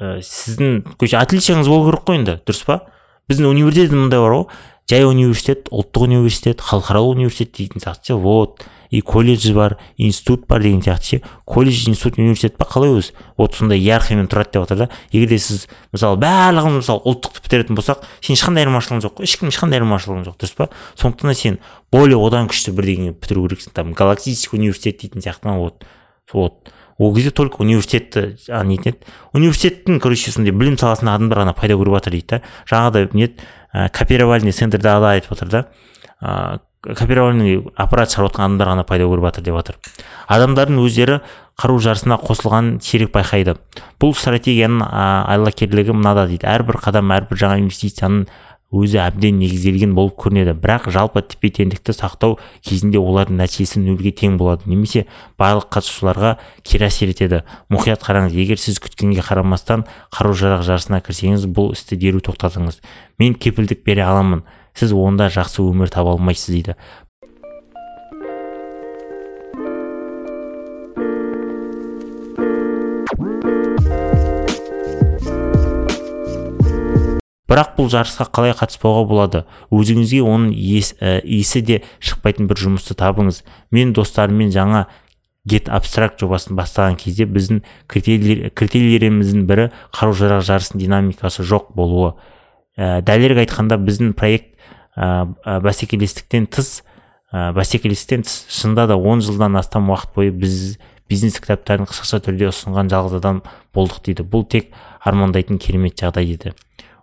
[0.00, 2.80] ә, сіздің короче отличияңыз болу керек қой енді дұрыс па?
[3.30, 4.46] Біздің университет мындай бар ғой
[4.90, 8.64] жай университет ұлттық университет халықаралық университет дейтін сияқты вот.
[8.90, 11.22] И колледж бар институт бар деген сияқты ше.
[11.44, 13.14] Колледж институт университет па қалай өзі?
[13.36, 14.88] Вот сондай иерархиямен тұрады деп жатыр да.
[15.12, 19.30] Егер де сіз мысалы барлығын мысалы ұлттықты бітіретін болсақ сен ешқандай айырмашылығың жоқ қой.
[19.30, 20.68] Ешкім ешқандай айырмашылығың жоқ дұрыс па?
[20.98, 21.58] Сондықтан да сен
[21.92, 23.72] более одан күшті бірдеңе бітіру керексің.
[23.74, 25.58] Там галактический университет дейтін сияқты ма?
[25.58, 25.86] Вот.
[26.32, 26.72] Вот.
[26.98, 28.98] Ол кезде только университетті нетін еді
[29.32, 32.40] университеттің короче сондай білім саласындағы адамдар ғана пайда көріп жатыр дейді да.
[32.68, 36.60] Жаңағыдай не еді копировальный центрдағыда айтып жатыр да.
[36.80, 39.80] Копировальный аппарат шығарып жатқан адамдар ғана пайда көріп жатыр деп жатыр
[40.32, 41.20] адамдардың өздері
[41.60, 43.56] қару жарысына қосылғанын сирек байқайды.
[44.00, 46.46] Бұл стратегияның айлакерлігі мынада дейді.
[46.48, 48.22] Әрбір қадам әрбір жаңа инвестицияның
[48.70, 50.54] өзі әбден негізделген болып көрінеді.
[50.62, 55.04] Бірақ жалпы тепе теңдікті сақтау кезінде олардың нәтижесі нөлге тең болады немесе
[55.42, 57.42] барлық қатысушыларға кері әсер етеді.
[57.68, 62.78] Мұқият қараңыз егер сіз күткенге қарамастан қару жарақ жарысына кірсеңіз бұл істі дереу тоқтатыңыз.
[63.18, 64.46] Мен кепілдік бере аламын.
[64.74, 66.76] Сіз онда жақсы өмір таба алмайсыз дейді.
[77.50, 79.40] Бірақ бұл жарысқа қалай қатыспауға болады?
[79.74, 83.40] Өзіңізге оның иесі, ә, иісі де шықпайтын бір жұмысты табыңыз.
[83.74, 84.84] Мен достарыммен жаңа
[85.50, 92.12] get абстракт жобасын бастаған кезде біздің критерийлеріміздің бірі қару жарақ жарысының динамикасы жоқ болуы.
[92.78, 94.49] Ә, дәлірек айтқанда біздің проект
[94.96, 96.80] ә, бәсекелестіктен тыс
[97.32, 98.44] ә, бәсекелестіктен тыс.
[98.48, 100.78] Шынында да 10 жылдан астам уақыт бойы біз
[101.10, 104.26] бизнес кітаптарын қысқаша түрде ұсынған жалғыз адам болдық дейді.
[104.26, 104.70] Бұл тек
[105.04, 106.54] армандайтын керемет жағдай дейді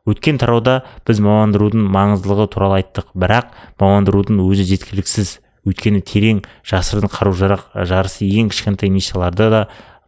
[0.07, 3.11] өткен тарауда біз мамандырудың маңыздылығы туралы айттық.
[3.11, 5.37] Бірақ мамандырудың өзі жеткіліксіз.
[5.67, 9.61] Өйткені терең жасырын қару жарақ жарысы ең кішкентай нишаларды да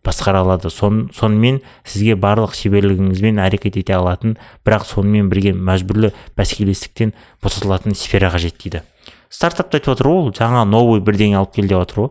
[0.06, 7.14] басқара алады Сон, сонымен сізге барлық шеберлігіңізбен әрекет ете алатын бірақ сонымен бірге мәжбүрлі бәсекелестіктен
[7.44, 8.84] босатылатын сфера қажет дейді
[9.30, 12.10] стартапты айтып отыр ол жаңа новый бірдеңе алып кел деп жатыр ғой.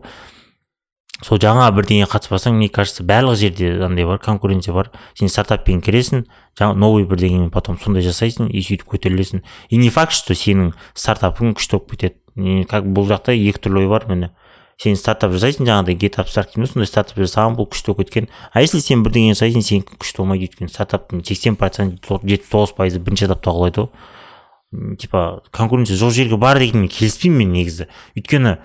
[1.19, 4.91] Сол жаңа бірдеңе қатыспасаң мне кажется барлық жерде андай бар конкуренция бар.
[5.19, 6.23] Сен стартаппен кіресің
[6.59, 9.43] жаңа новый бірдеңемен потом сондай жасайсың и сөйтіп көтерілесің.
[9.69, 12.65] И не факт что сенің стартапың күшті болып кетеді.
[12.71, 14.31] Как бұл жақта екі түрлі ой бар міне.
[14.79, 18.29] Сен стартап жасайсың жаңағыдай гет абстракт дейміз сондай стартап жасаған бұл күшті болып кеткен.
[18.53, 23.03] А если сен бірдеңе жасайсың сенікі күшті болмайды өйткені стартаптың сексен процент жетпіс тоғыз пайызы
[23.03, 24.95] бірінші этапта құлайды ғой.
[25.01, 27.89] Типа конкуренция жоқ жерге бар дегенмен келіспеймін мен негізі.
[28.15, 28.55] Өйткені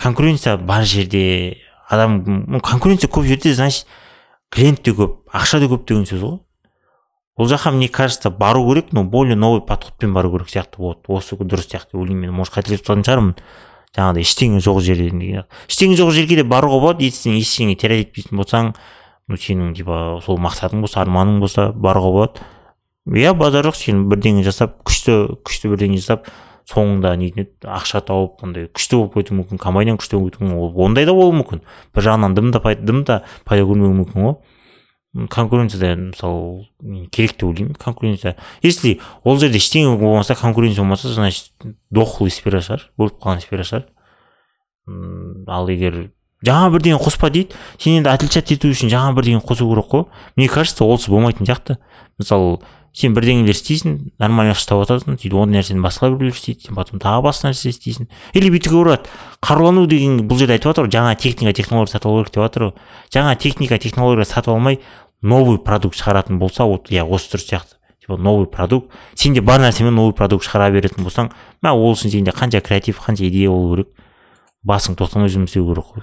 [0.00, 1.58] конкуренция бар жерде
[1.90, 3.84] адам конкуренция көп жерде значит
[4.48, 6.38] клиент те көп ақша да көп деген сөз ғой.
[7.38, 10.78] Бұл жаққа мне кажется бару керек но более новый подходпен бару керек сияқты.
[10.78, 12.32] Вот осы дұрыс сияқты деп ойлаймын мен.
[12.34, 13.34] Может қателесіп қалатын шығармын.
[13.96, 15.08] Жаңағыдай ештеңе жоқ жерде
[15.68, 18.74] ештеңе жоқ жерге де баруға болады если сен ештеңе терять етпейтін болсаң
[19.28, 22.46] ну сенің типа сол мақсатың болса арманың болса баруға болады.
[23.08, 26.28] Иә базар жоқ сен бірдеңе жасап күшті күшті бірдеңе жасап
[26.68, 31.08] соңында нетін ақша тауып андай күшті болып кетуі мүмкін компанияң күшті болып кетуі мүмкін ондай
[31.08, 31.62] да болуы мүмкін.
[31.96, 34.36] Бір жағынан дым да дым да пайда көрмеуі мүмкін ғой.
[35.30, 36.68] Конкуренцияда мысалы
[37.10, 41.52] керек деп ойлаймын конкуренция если ол жерде ештеңе болмаса конкуренция болмаса значит
[41.90, 43.88] дохлый сфера шығар өліп қалған сфера шығар
[45.48, 46.10] ал егер
[46.44, 50.04] жаңа бірдеңе қоспа дейді сен енді отличать ету үшін жаңа бірдеңе қосу керек қой.
[50.36, 51.78] Мне кажется олсыз болмайтын сияқты.
[52.18, 52.60] Мысалы
[52.98, 57.22] сен бірдеңелер істейсің нормально тауып жатасың сөйтіп ол нәрсені басқа біреулер істейді сен потом тағы
[57.28, 58.08] басқа нәрсе істейсің.
[58.34, 62.24] Или бүйтуге болады қарулану деген бұл жерде айтып жатыр ғой жаңа техника технология сатып алу
[62.24, 62.72] керек деп жатыр ғой.
[63.14, 64.80] Жаңа техника технология сатып алмай
[65.22, 67.78] новый продукт шығаратын болса вот иә осы дұрыс сияқты.
[68.02, 68.90] Типа новый продукт.
[69.14, 71.30] Сенде бар нәрсемен новый продукт шығара беретін болсаң
[71.62, 73.88] мә ол үшін сенде қанша креатив қанша идея болу керек.
[74.66, 76.02] Басың тоқтамай жұмыс істеу керек қой.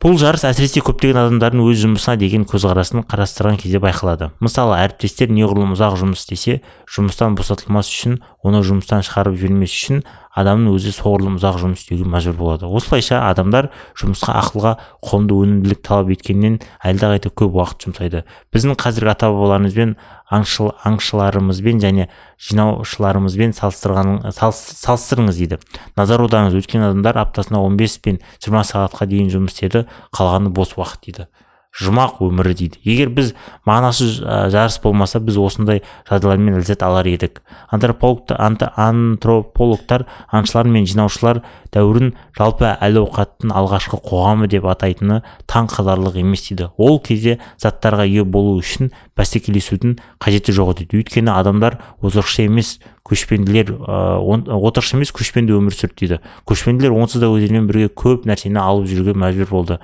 [0.00, 4.30] Бұл жарыс әсіресе көптеген адамдардың өз жұмысына деген көзқарасын қарастырған кезде байқалады.
[4.40, 10.76] Мысалы әріптестер неғұрлым ұзақ жұмыс істесе жұмыстан босатылмас үшін оны жұмыстан шығарып жібермес үшін адамның
[10.76, 12.68] өзі соғұрлым ұзақ жұмыс істеуге мәжбүр болады.
[12.70, 18.22] Осылайша адамдар жұмысқа ақылға қомды өнімділік талап еткеннен әлдеқайда көп уақыт жұмсайды.
[18.54, 19.96] Біздің қазіргі ата бабаларымызбен
[20.30, 22.06] аңшыл, аңшыларымызбен және
[22.46, 25.58] жинаушыларымызбен салыстырыңыз дейді.
[25.98, 26.54] Назар аударыңыз.
[26.62, 31.26] Өткен адамдар аптасына 15 пен 20 сағатқа дейін жұмыс істеді қалғаны бос уақыт дейді.
[31.70, 32.82] Жұмақ өмірі дейді.
[32.82, 33.30] Егер біз
[33.68, 34.16] мағынасыз
[34.50, 37.46] жарыс болмаса біз осындай жағдайлармен ләззат алар едік.
[37.70, 40.02] Антропологтар
[40.34, 46.74] аңшылар мен жинаушылар дәуірін жалпы әл ауқаттың алғашқы қоғамы деп атайтыны таң қаларлық емес дейді.
[46.76, 50.98] Ол кезде заттарға ие болу үшін бәсекелесудің қажеті жоқ дейді.
[51.00, 56.18] Өйткені адамдар отырықшы емес көшпенділер отырықшы емес көшпенді өмір сүрді дейді.
[56.50, 59.78] Көшпенділер онсыз да өздерімен бірге көп нәрсені алып жүруге мәжбүр болды.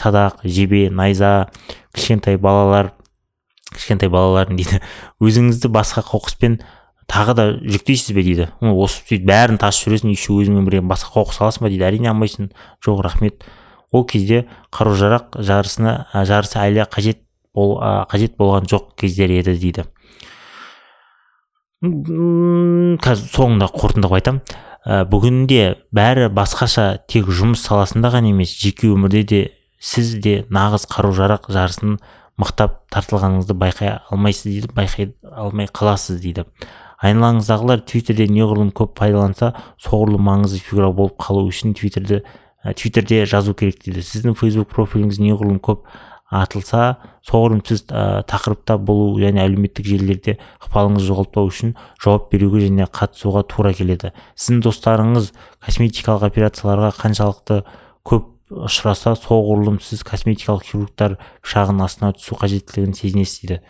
[0.00, 1.50] Садақ жебе найза
[1.94, 2.92] кішкентай балалар
[3.74, 4.80] кішкентай балалардың дейді.
[5.22, 6.58] Өзіңізді басқа қоқыспен
[7.10, 8.48] тағы да жүктейсіз бе дейді?
[8.60, 11.86] Осы сөйтіп бәрін тасып жүресің еще өзіңмен бірге басқа қоқыс аласың ба дейді?
[11.86, 12.50] Әрине алмайсың.
[12.84, 13.44] Жоқ рахмет.
[13.92, 17.22] Ол кезде қару жарақ жарысына жарысы әлі қажет
[17.54, 17.78] бол
[18.10, 19.86] қажет болған жоқ кездер еді дейді.
[21.80, 24.42] Қазір соңында қорытындылап айтамын
[24.84, 29.40] ә, бүгінде бәрі басқаша тек жұмыс саласында ғана емес жеке өмірде де
[29.80, 31.98] сіз де нағыз қару жарақ жарысын
[32.40, 36.44] мықтап тартылғаныңызды байқай алмайсыз дейді байқай алмай қаласыз дейді.
[37.00, 43.54] Айналаңыздағылар твиттерде неғұрлым көп пайдаланса соғұрлым маңызды фигура болып қалу үшін твиттерді ә, твиттерде жазу
[43.56, 44.04] керек дейді.
[44.04, 45.86] Сіздің фейсбук профиліңіз неғұрлым көп
[46.30, 51.72] атылса соғұрлым сіз ә, тақырыпта болу және әлеуметтік желілерде ықпалыңызды жоғалтпау үшін
[52.04, 54.12] жауап беруге және қатысуға тура келеді.
[54.36, 55.32] Сіздің достарыңыз
[55.64, 57.62] косметикалық операцияларға қаншалықты
[58.06, 63.60] көп ұшыраса соғұрлым сіз косметикалық хирургтар пышағының астына түсу қажеттілігін сезінесіз дейді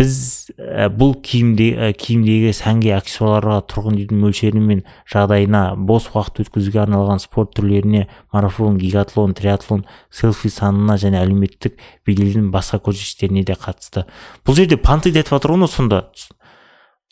[0.00, 0.14] біз
[0.56, 4.80] ә, бұл киімде ә, киімдегі сәнге аксессуарларға тұрғын үйдің мөлшері мен
[5.12, 11.76] жағдайына бос уақыт өткізуге арналған спорт түрлеріне марафон гигатлон триатлон селфи санына және әлеуметтік
[12.08, 14.06] беделдің басқа көрсеткіштеріне де қатысты.
[14.46, 16.06] Бұл жерде панты айтып жатыр ғой сонда.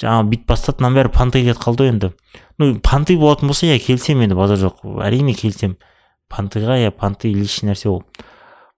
[0.00, 2.12] Жаңағы бүйтіп бастады мынаның бәрі панты кетіп қалды ғой енді.
[2.56, 4.80] Ну панты болатын болса иә келісемін енді базар жоқ.
[5.04, 5.76] Әрине келісемін.
[6.28, 8.02] Пантыға иә панты лишний нәрсе ол.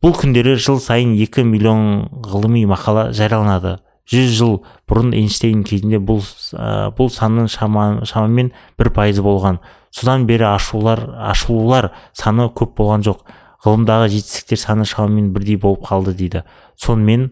[0.00, 3.78] Бұл күндері жыл сайын екі миллион ғылыми мақала жарияланады.
[4.10, 4.54] Жүз жыл
[4.90, 6.22] бұрын эйнштейн кезінде бұл
[6.56, 9.60] ә, бұл санның шама, шамамен бір пайызы болған.
[9.94, 13.22] Содан бері ашулар ашылулар саны көп болған жоқ.
[13.66, 16.44] Ғылымдағы жетістіктер саны шамамен бірдей болып қалды дейді.
[16.80, 17.28] Сонымен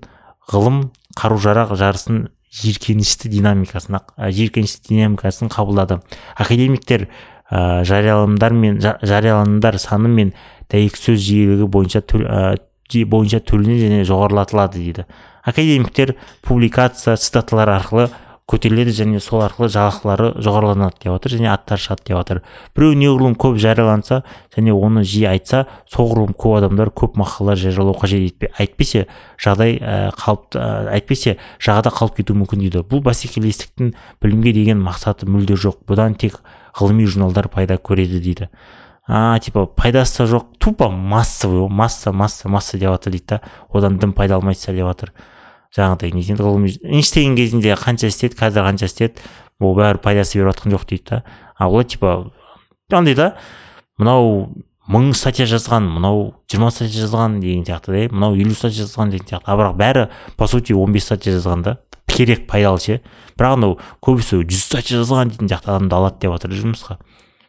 [0.53, 6.01] ғылым қару жарақ жарысын жиіркенішті динамикасына жиіркенішті динамикасын қабылдады.
[6.37, 7.09] Академиктер
[7.51, 10.33] ә, жарияланымдар мен жарияланымдар саны мен
[10.73, 12.05] дәйексөз жиілігі бойынша
[13.09, 15.05] бойынша төленеді және жоғарылатылады дейді.
[15.45, 18.09] Академиктер публикация цитаталар арқылы
[18.49, 22.41] көтеріледі және сол арқылы жалақылары жоғарыланады деп жатыр және аттары шығады деп жатыр
[22.77, 24.23] біреу неғұрлым көп жарияланса
[24.57, 29.05] және оны жиі айтса соғұрлым көп адамдар көп мақалалар жариялау қажет әйтпесе
[29.37, 32.85] жағдай ә, қалып ә, әйтпесе жағада қалып кетуі мүмкін дейді.
[32.89, 33.93] Бұл бәсекелестіктің
[34.25, 35.83] білімге деген мақсаты мүлде жоқ.
[35.89, 36.41] Бұдан тек
[36.77, 38.49] ғылыми журналдар пайда көреді дейді.
[39.09, 43.41] А типа пайдасы жоқ тупо массовый масса масса масса деп жатыр дейді да.
[43.71, 45.13] Одан дым пайда алмайсыздар деп жатыр
[45.77, 49.21] жаңағыдай не ғылыми эйнштейн кезінде қанша істеді қазір қанша істеді
[49.61, 51.23] ол бәрі пайдасы беріп жатқан жоқ дейді да.
[51.57, 52.31] А олар типа
[52.93, 53.35] андай да
[53.99, 54.53] мынау
[54.89, 59.27] мың статья жазған мынау жиырма статья жазған деген сияқты да мынау елу статья жазған деген
[59.27, 59.45] сияқты.
[59.45, 61.79] А бірақ бәрі по сути он бес статья жазған да.
[62.19, 63.01] Керек пайдалы ше?
[63.39, 66.99] Бірақ анау көбісі жүз статья жазған дейтін сияқты адамды алады деп жатыр жұмысқа.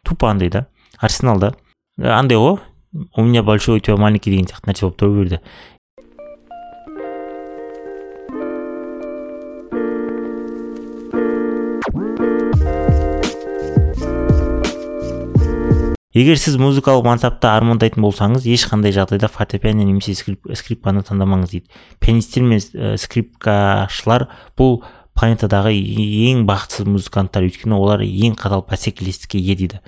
[0.05, 0.67] Тупо андай да.
[0.99, 1.55] Арсеналда
[1.97, 2.60] андай ғой.
[3.15, 5.41] У меня большой у тебя маленький деген сияқты нәрсе болып тұра берді.
[16.19, 21.69] Егер сіз музыкалық мансапты армандайтын болсаңыз ешқандай жағдайда фортепиано немесе скрипканы таңдамаңыз дейді.
[22.03, 24.27] Пианисттер мен ә, скрипкашылар
[24.60, 24.82] бұл
[25.15, 27.47] планетадағы ең бақытсыз музыканттар.
[27.47, 29.79] Өйткені олар ең қатал бәсекелестікке ие дейді.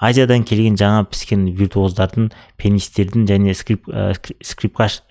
[0.00, 4.14] Азиядан келген жаңа піскен виртуоздардың пианистердің және скрип, ә,
[4.46, 5.02] скрипкаш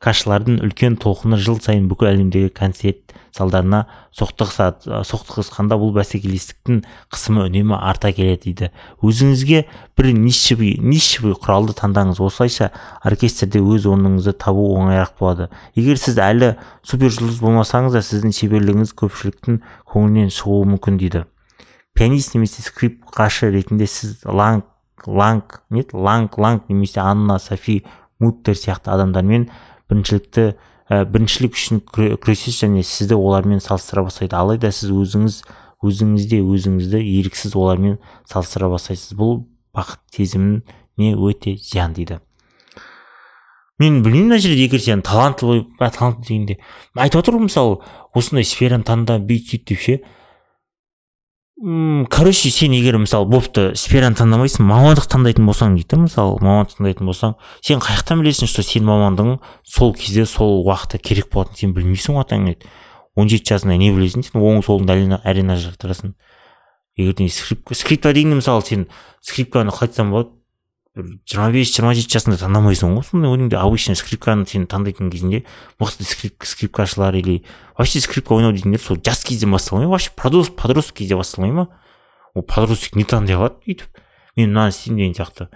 [0.00, 3.82] скрипкашылардың үлкен толқыны жыл сайын бүкіл әлемдегі концерт залдарына
[4.16, 6.78] соқтығысқанда бұл бәсекелестіктің
[7.12, 8.70] қысымы үнемі арта келеді дейді.
[9.04, 9.66] Өзіңізге
[10.00, 12.16] бір нишевый нишевый құралды таңдаңыз.
[12.16, 12.70] Осылайша
[13.04, 15.50] оркестрде өз орныңызды табу оңайырақ болады.
[15.76, 19.60] Егер сіз әлі супержұлдыз болмасаңыз да сіздің шеберлігіңіз көпшіліктің
[19.92, 21.26] көңілінен шығуы мүмкін дейді.
[21.92, 24.64] Пианист немесе скрипкашы ретінде сіз ланг
[25.06, 27.84] ланг не ланг ланг немесе анна софи
[28.20, 29.48] муттер сияқты адамдармен
[29.90, 30.46] біріншілікті
[30.90, 34.38] ә, біріншілік үшін күресесіз және сізді олармен салыстыра бастайды.
[34.38, 35.42] Алайда сіз өзіңіз
[35.84, 37.98] өзіңізде өзіңізді еріксіз олармен
[38.30, 39.14] салыстыра бастайсыз.
[39.18, 39.44] Бұл
[39.76, 42.20] бақыт сезіміне өте зиян дейді.
[43.80, 46.58] Мен білмеймін мына жерде егер сен талантлы талантты дегенде.
[46.94, 47.78] Айтып отыр ғой мысалы
[48.12, 49.94] осындай сфераны таңда бүйт сөйт деп ше
[51.60, 57.10] м короче сен егер мысалы бопты сфераны таңдамайсың мамандық таңдайтын болсаң дейді мысалы мамандық таңдайтын
[57.10, 61.74] болсаң сен қай жақтан білесің что сенің мамандығың сол кезде сол уақытта керек болатынын сен
[61.76, 62.48] білмейсің ғой атаң
[63.16, 66.14] он жеті жасыңда не білесің сен оң солыңды арена жақтырасың.
[66.96, 68.86] Егер скрипка скрипка дегенде мысалы сен
[69.20, 70.30] скрипканы қалай айтсам болады
[71.28, 75.44] жиырма бес жиырма жеті жасыңда таңдамайсың ғой сондай ойыңды обычно скрипканы сен таңдайтын кезінде
[75.80, 77.42] мықты скрип, скрипкашылар или
[77.76, 81.68] вообще скрипка ойнау дейтіндер сол жас кезден басталмай ма вообще подросток кезде басталмай ма
[82.34, 84.00] ол подросток не таңдай алады өйтіп
[84.36, 85.48] мен мынаны істеймін деген сияқты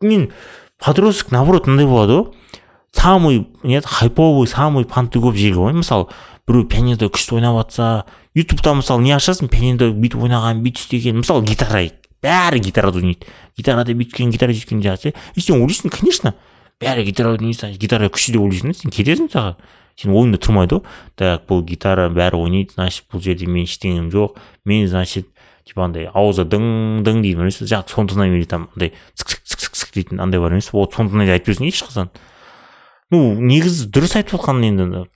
[0.00, 0.30] мен
[0.78, 2.32] подросток наоборот мындай болады ғой
[2.92, 6.08] самый не хайповый самый панты көп жері ғой мысалы
[6.48, 11.44] біреу пианинода күшті ойнап жатса ютубта мысалы не ашасың пианинода бүйтіп ойнаған бүйтіп істеген мысалы
[11.44, 11.84] гитара
[12.26, 16.34] бәрі гитарада ойнайды гитарада бүйткен гитара сөйткен ше и сен ойлайсың конечно
[16.82, 18.78] бәрі гитарада ойнайды гитара күшті деп ойлайсың да.
[18.82, 19.54] Сен кетесің тағы
[19.96, 20.84] сен ойыңда тұрмайды ғой.
[21.16, 24.36] Так бұл гитара бәрі ойнайды значит бұл жерде менің ештеңем жоқ.
[24.68, 25.30] Мен значит
[25.64, 28.92] типа андай аузы дың дың дейді білесіз жаңағы соны тыңдай береді там андай
[29.96, 32.10] дейтін андай бар емес вот сондайды айтып берсең ешқашан.
[33.10, 35.06] Ну негізі дұрыс айтып отқан енді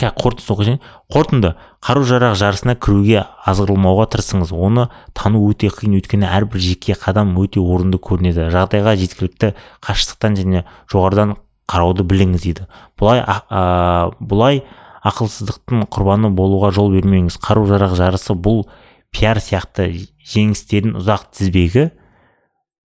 [0.00, 0.78] қорытындысын оқисың
[1.12, 1.50] қорытынды
[1.84, 4.52] қару жарақ жарысына кіруге азғырылмауға тырысыңыз.
[4.56, 5.98] Оны тану өте қиын.
[6.00, 8.48] Өйткені әрбір жеке қадам өте орынды көрінеді.
[8.54, 9.52] Жағдайға жеткілікті
[9.84, 11.36] қашықтықтан және жоғарыдан
[11.68, 12.66] қарауды біліңіз дейді.
[12.98, 14.62] Бұлай ә, бұлай
[15.04, 17.36] ақылсыздықтың құрбаны болуға жол бермеңіз.
[17.42, 18.64] Қару жарақ жарысы бұл
[19.12, 19.90] пиар сияқты
[20.24, 21.90] жеңістердің ұзақ тізбегі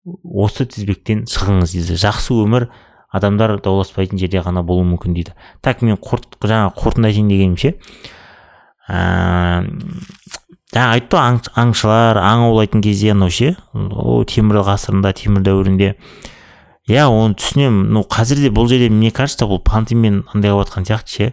[0.06, 2.00] осы тізбектен шығыңыз дейді.
[2.00, 2.70] Жақсы өмір
[3.16, 5.34] адамдар дауласпайтын жерде ғана болуы мүмкін дейді.
[5.64, 7.76] Так мен қорт, жаңа қорытынды айтайын дегенім ше.
[10.76, 15.96] Жаңа айтты ғой аң, аңшылар аң аулайтын кезде анау ше о темір ғасырында темір дәуірінде.
[16.92, 17.88] Иә оны түсінемін.
[17.96, 21.32] Ну қазір де бұл жерде мне кажется бұл пантымен андай қылып жатқан сияқты ше.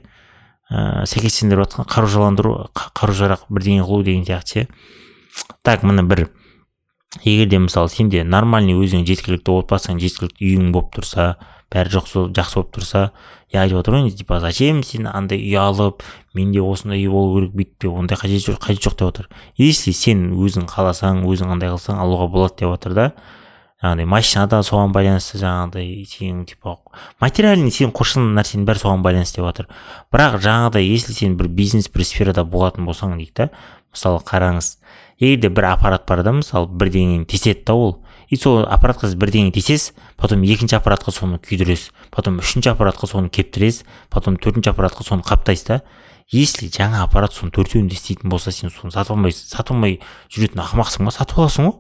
[0.73, 4.69] Ә, сәйкестендіріп жатқан қаружаландыру қару жарақ бірдеңе қылу деген сияқты ше.
[5.63, 6.31] Так міне бір
[7.25, 11.35] егер де мысалы сенде нормальный өзіңе жеткілікті отбасың жеткілікті үйің болып тұрса
[11.73, 13.03] бәрі жақсы жақсы болып тұрса
[13.53, 16.03] я айтып отыр ғой типа зачем сен андай үй алып
[16.35, 19.29] менде осындай үй болу керек бүйтпе ондай қажет жоқ қажет жоқ деп отыр.
[19.57, 23.13] Если сен өзің қаласаң өзің андай қылсаң алуға болады деп отыр да
[23.83, 26.77] жаңағыдай машина да соған байланысты жаңағыдай сен типа
[27.21, 29.69] материальный сен қоршаған нәрсенің бәрі соған байланысты деп жатыр
[30.15, 33.49] бірақ жаңағыдай если сен бір бизнес бір сферада болатын болсаң дейді да
[33.91, 34.77] мысалы қараңыз
[35.19, 37.97] егер де бір аппарат бар да мысалы бірдеңені теседі да ол
[38.33, 43.29] и сол аппаратқа сіз бірдеңе тесесіз потом екінші аппаратқа соны күйдіресіз потом үшінші аппаратқа соны
[43.29, 45.83] кептіресіз потом төртінші аппаратқа соны қаптайсыз да.
[46.33, 49.99] Если жаңа аппарат соның төртеуін де істейтін болса сен соны сатып алмайсың сатып алмай
[50.33, 51.13] жүретін ақымақсың ба?
[51.13, 51.75] Сатып аласың ғой.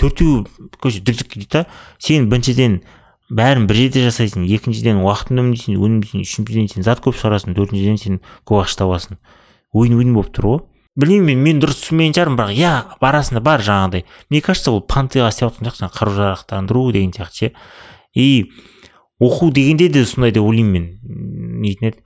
[0.00, 1.64] Төртеуі короче дүрдік дейді да.
[2.00, 2.80] Сен біріншіден
[3.28, 8.22] бәрін бір жерде жасайсың екіншіден уақытыңды үнемдейсің өнімдейсің үшіншіден сен зат көп шығарасың төртіншіден сен
[8.48, 9.20] көп ақша табасың.
[9.76, 10.64] Ойын ойын болып тұр ғой.
[11.00, 15.58] Білмеймін мен дұрыс түсінбеген шығармын бірақ иә барасында бар жаңағыдай мне кажется ол пантыға істеп
[15.58, 17.52] жатқан сияқты қару жарақтандыру деген сияқты ше.
[18.14, 18.50] И
[19.20, 22.02] оқу дегенде де сондай деп ойлаймын мен нетін еді.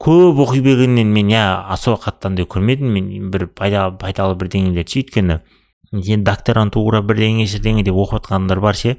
[0.00, 5.02] Көп оқи бергеннен мен иә особо қатты андай көрмедім мен бір пайда пайдалы бірдеңелерді ше
[5.04, 5.40] өйткені
[5.92, 8.96] енді докторантура бірдеңе шірдеңе деп оқып жатқандар бар ше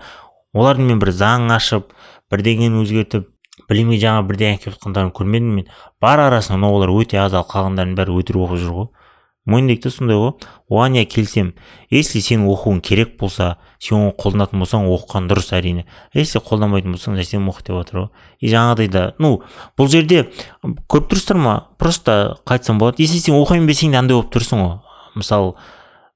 [0.54, 1.90] олардың мен бір заң ашып
[2.32, 3.28] бірдеңені өзгертіп
[3.70, 5.68] білімге жаңа бірдеңе әкеліп жатқандарын көрмедім мен.
[6.02, 8.88] Бар арасында но олар өте аз ал қалғандарының бәрі өтірік оқып жүр ғой.
[9.46, 10.32] Мойындайық та сондай ғой.
[10.70, 11.54] Оған иә келісемін
[11.94, 15.86] если сен оқуың керек болса сен оны қолданатын болсаң оқыған дұрыс әрине.
[16.14, 18.10] Если қолданбайтын болсаң зачем оқы деп жатыр ғой.
[18.40, 19.42] И жаңағыдай да ну
[19.78, 20.26] бұл жерде
[20.64, 21.56] көріп тұрсыздар ма?
[21.78, 23.04] Просто қалай айтсам болады.
[23.04, 24.80] Если сен оқимын берсең де андай болып тұрсың ғой.
[25.16, 25.54] Мысалы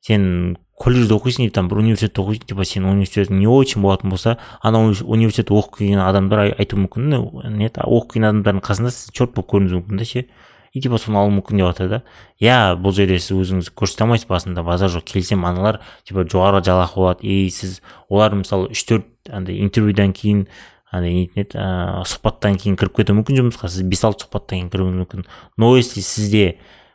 [0.02, 4.38] сен колледжде оқисың или там бір университетте оқисың типа сен университетің не очень болатын болса
[4.64, 9.52] ана университетте оқып келген адамдар айтуы мүмкін нет оқып келген адамдардың қасында сіз черт болып
[9.52, 10.26] көрінуіңіз мүмкін да ше.
[10.74, 12.02] И типа соны алу мүмкін деп жатыр да.
[12.42, 16.96] Иә бұл жерде сіз өзіңізді көрсете алмайсыз басында базар жоқ келсем аналар типа жоғары жалақы
[16.96, 17.26] болады.
[17.26, 20.48] И сіз олар мысалы үш төрт андай интервьюдан кейін
[20.92, 24.70] андай нетін еді ыыы сұхбаттан кейін кіріп кетуі мүмкін жұмысқа сіз бес алты сұхбаттан кейін
[24.74, 25.26] кіруіңіз мүмкін.
[25.58, 26.46] Но если сізде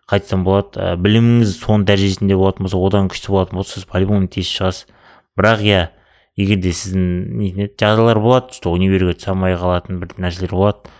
[0.09, 4.01] қалай айтсам болады ә, біліміңіз соның дәрежесінде болатын болса одан күшті болатын болса сіз по
[4.03, 4.91] любому тез шығасыз.
[5.39, 5.79] Бірақ иә
[6.37, 7.07] егер де сіздің
[7.39, 10.93] нетін еді жағдайлар болады что универге түсе алмай қалатын бір нәрселер болады.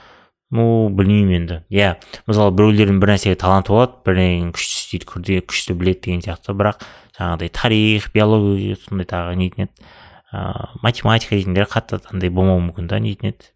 [0.55, 1.59] Ну білмеймін енді.
[1.75, 1.97] Иә
[2.29, 6.55] мысалы біреулердің бір нәрсеге таланты болады бірдеңені күшті істейді күрде күшті біледі деген сияқты.
[6.55, 6.85] Бірақ
[7.19, 9.91] жаңағыдай тарих биология сондай тағы нетін еді?
[10.31, 13.51] Ыыы математика дейтіндер қатты андай болмауы мүмкін да нетін еді?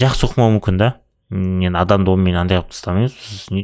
[0.00, 0.90] Жақсы оқымауы мүмкін да.
[1.32, 3.14] Енді адамды онымен андай қылып тастамаймыз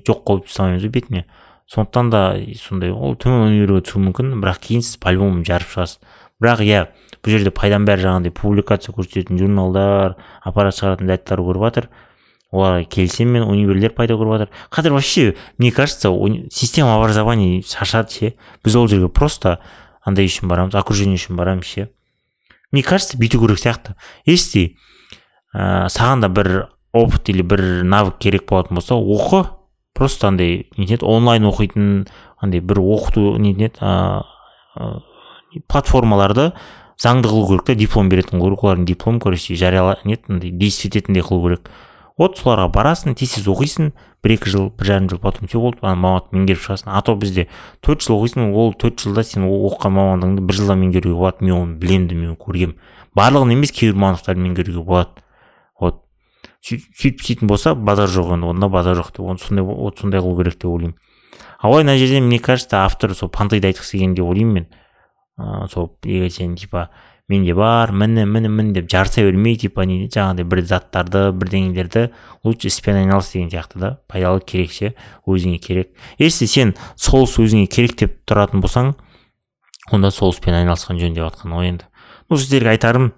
[0.09, 1.25] жоқ қылып тастамаймыз ғой бетіне.
[1.69, 2.23] Сондықтан да
[2.57, 6.01] сондай ол төмен универге түсуі мүмкін бірақ кейін сіз по любому жарып шығасыз.
[6.41, 6.87] Бірақ иә
[7.29, 10.15] бұл жерде пайданың бәрі жаңағыдай публикация көрсететін журналдар
[10.49, 11.89] аппарат шығаратын заттар көріп жатыр.
[12.49, 14.55] Оларға келісемін мен универлер пайда көріп жатыр.
[14.73, 16.09] Қазір вообще мне кажется
[16.51, 18.35] система образования шаршады ше.
[18.65, 19.59] Біз ол жерге просто
[20.03, 21.91] андай үшін барамыз окружение үшін барамыз ше.
[22.73, 23.93] Мне кажется бүйту керек сияқты.
[24.25, 24.79] Если
[25.53, 29.45] ә, саған да бір опыт или бір навык керек болатын болса оқы.
[29.93, 32.09] Просто андай нетін онлайн оқитын
[32.41, 35.05] андай бір оқыту нетін еді
[35.67, 36.53] платформаларды
[36.99, 40.97] заңды қылу керек та диплом беретін қылу керек олардың диплом короче жарияла нет андай действовать
[40.97, 41.71] ететіндей қылу керек.
[42.19, 43.93] Вот соларға барасың тез тез оқисың
[44.25, 46.91] бір екі жыл бір жарым жыл потом все болды ана мамандықты меңгеріп шығасың.
[46.91, 47.47] А то бізде
[47.81, 51.45] төрт жыл оқисың ол төрт жылда сен оқыған мамандығыңды бір жылда меңгеруге болады.
[51.47, 52.75] Мен оны білемін мен көргенмін.
[53.15, 55.23] Барлығын емес кейбір мамандықтарды меңгеруге болады.
[55.79, 56.03] Вот.
[56.67, 60.43] Сөйтіп істейтін болса базар жоқ енді онда базар жоқ деп оны сондай вот сондай қылу
[60.43, 60.99] керек деп ойлаймын.
[61.63, 64.67] Ал мына жерде мне кажется автор сол пантайды айтқысы келген деп ойлаймын мен.
[65.39, 66.89] Ыыы сол егер сен типа
[67.29, 72.09] менде бар міне міне міне деп жарыса бермей типа не жаңағыдай бір заттарды бірдеңелерді
[72.45, 74.95] лучше іспен айналыс деген сияқты да пайдалы керек ше
[75.27, 78.95] өзіңе керек если сен сол іс өзіңе керек деп тұратын болсаң
[79.93, 81.89] онда сол іспен айналысқан жөн деп жатқан ғой енді
[82.31, 83.13] ну сіздерге айтарым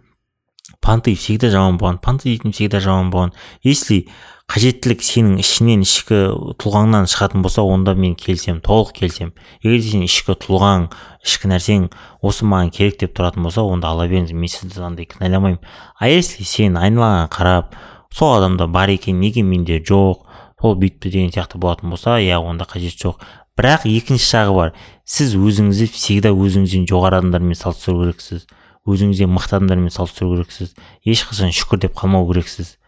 [0.82, 4.08] понты всегда жаман болған понты всегда жаман болған если
[4.50, 6.16] қажеттілік сенің ішінен ішкі
[6.58, 9.30] тұлғаңнан шығатын болса онда мен келісемін толық келісемін
[9.62, 10.88] егер сен ішкі тұлғаң
[11.22, 11.84] ішкі нәрсең
[12.26, 15.60] осы маған керек деп тұратын болса онда ала беріңіз мен сізді андай кінәламаймын.
[16.00, 17.76] А если сен айналаңа қарап
[18.10, 20.26] сол адамда бар екен неге менде жоқ
[20.60, 23.22] сол бүйтті деген сияқты болатын болса иә онда қажет жоқ.
[23.54, 24.74] Бірақ екінші жағы бар.
[25.04, 28.46] Сіз өзіңізді всегда өзіңізден жоғары адамдармен салыстыру керексіз.
[28.88, 30.74] Өзіңізден мықты адамдармен салыстыру керексіз.
[31.04, 32.79] Ешқашан шүкір деп қалмау керексіз.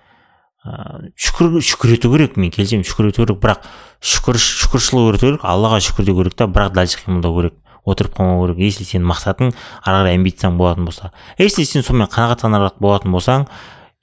[0.62, 3.40] Ыыы шүкір шүкір ету керек мен келісемін шүкір ету керек.
[3.42, 3.66] Бірақ
[3.98, 7.54] шүкір шүкіршілік ету керек аллаға шүкір деу керек та бірақ дальше қимылдау керек.
[7.84, 8.62] Отырып қалмау керек.
[8.62, 9.52] Если сенің мақсатың
[9.82, 11.10] ары қарай амбицияң болатын болса.
[11.38, 13.48] Если сен сонымен қанағаттанарлық болатын болсаң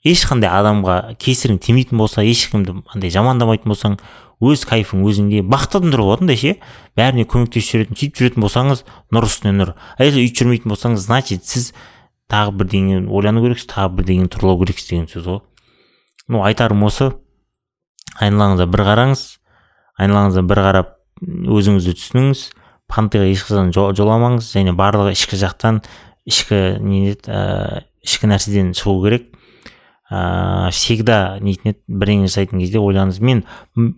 [0.04, 3.96] ешқандай адамға кесірің тимейтін болса ешкімді андай жамандамайтын болсаң
[4.40, 5.40] өз кайфың өзіңде.
[5.48, 6.54] Бақытты адамдар болады андай ше.
[6.96, 9.74] Бәріне көмектесіп жүретін сөйтіп жүретін болсаңыз нұр үстіне нұр.
[9.96, 11.72] А если өйтіп жүрмейтін болсаңыз значит сіз
[12.32, 15.40] тағы бірдеңе ойлану керексіз тағы бірдеңені тұрлау керексіз деген сөз ғой.
[16.30, 17.10] Ну айтарым осы.
[18.22, 19.24] Айналаңызға бір қараңыз.
[20.00, 22.44] Айналаңызға бір қарап өзіңізді түсініңіз.
[22.90, 24.52] Пантыға ешқашан жоламаңыз.
[24.54, 25.82] Және барлығы ішкі жақтан
[26.30, 29.28] ішкі не ә, ішкі нәрседен шығу керек.
[30.10, 33.20] Ыыы всегда нетін еді бірдеңе жасайтын кезде ойлаңыз.
[33.22, 33.44] Мен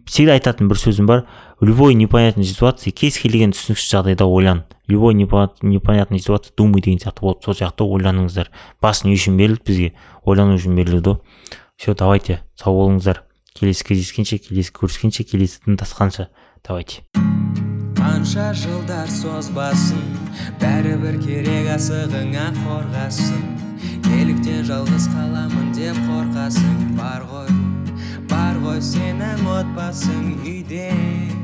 [0.05, 1.25] всегда айтатын бір сөзім бар.
[1.61, 4.65] Любой непонятный ситуация кез келген түсініксіз жағдайда ойлан.
[4.89, 8.53] Любой непонятный ситуация думай деген сияқты болады сол сияқты ойланыңыздар.
[8.83, 9.93] Бас не үшін берілді бізге.
[10.29, 11.21] Ойлану үшін берілді ғой.
[11.83, 13.25] Все давайте сау болыңыздар.
[13.59, 16.29] Келесі кездескенше келесі көріскенше келесі тастасқанша
[16.63, 17.03] давайте.
[17.99, 19.99] Қанша жылдар созбасын
[20.63, 23.43] бәрібір керек асығыңа қорғасын.
[24.07, 26.95] Неліктен жалғыз қаламын деп қорқасың.
[27.03, 27.51] Бар ғой
[28.31, 31.33] бар ғой сенің отбасың үйде.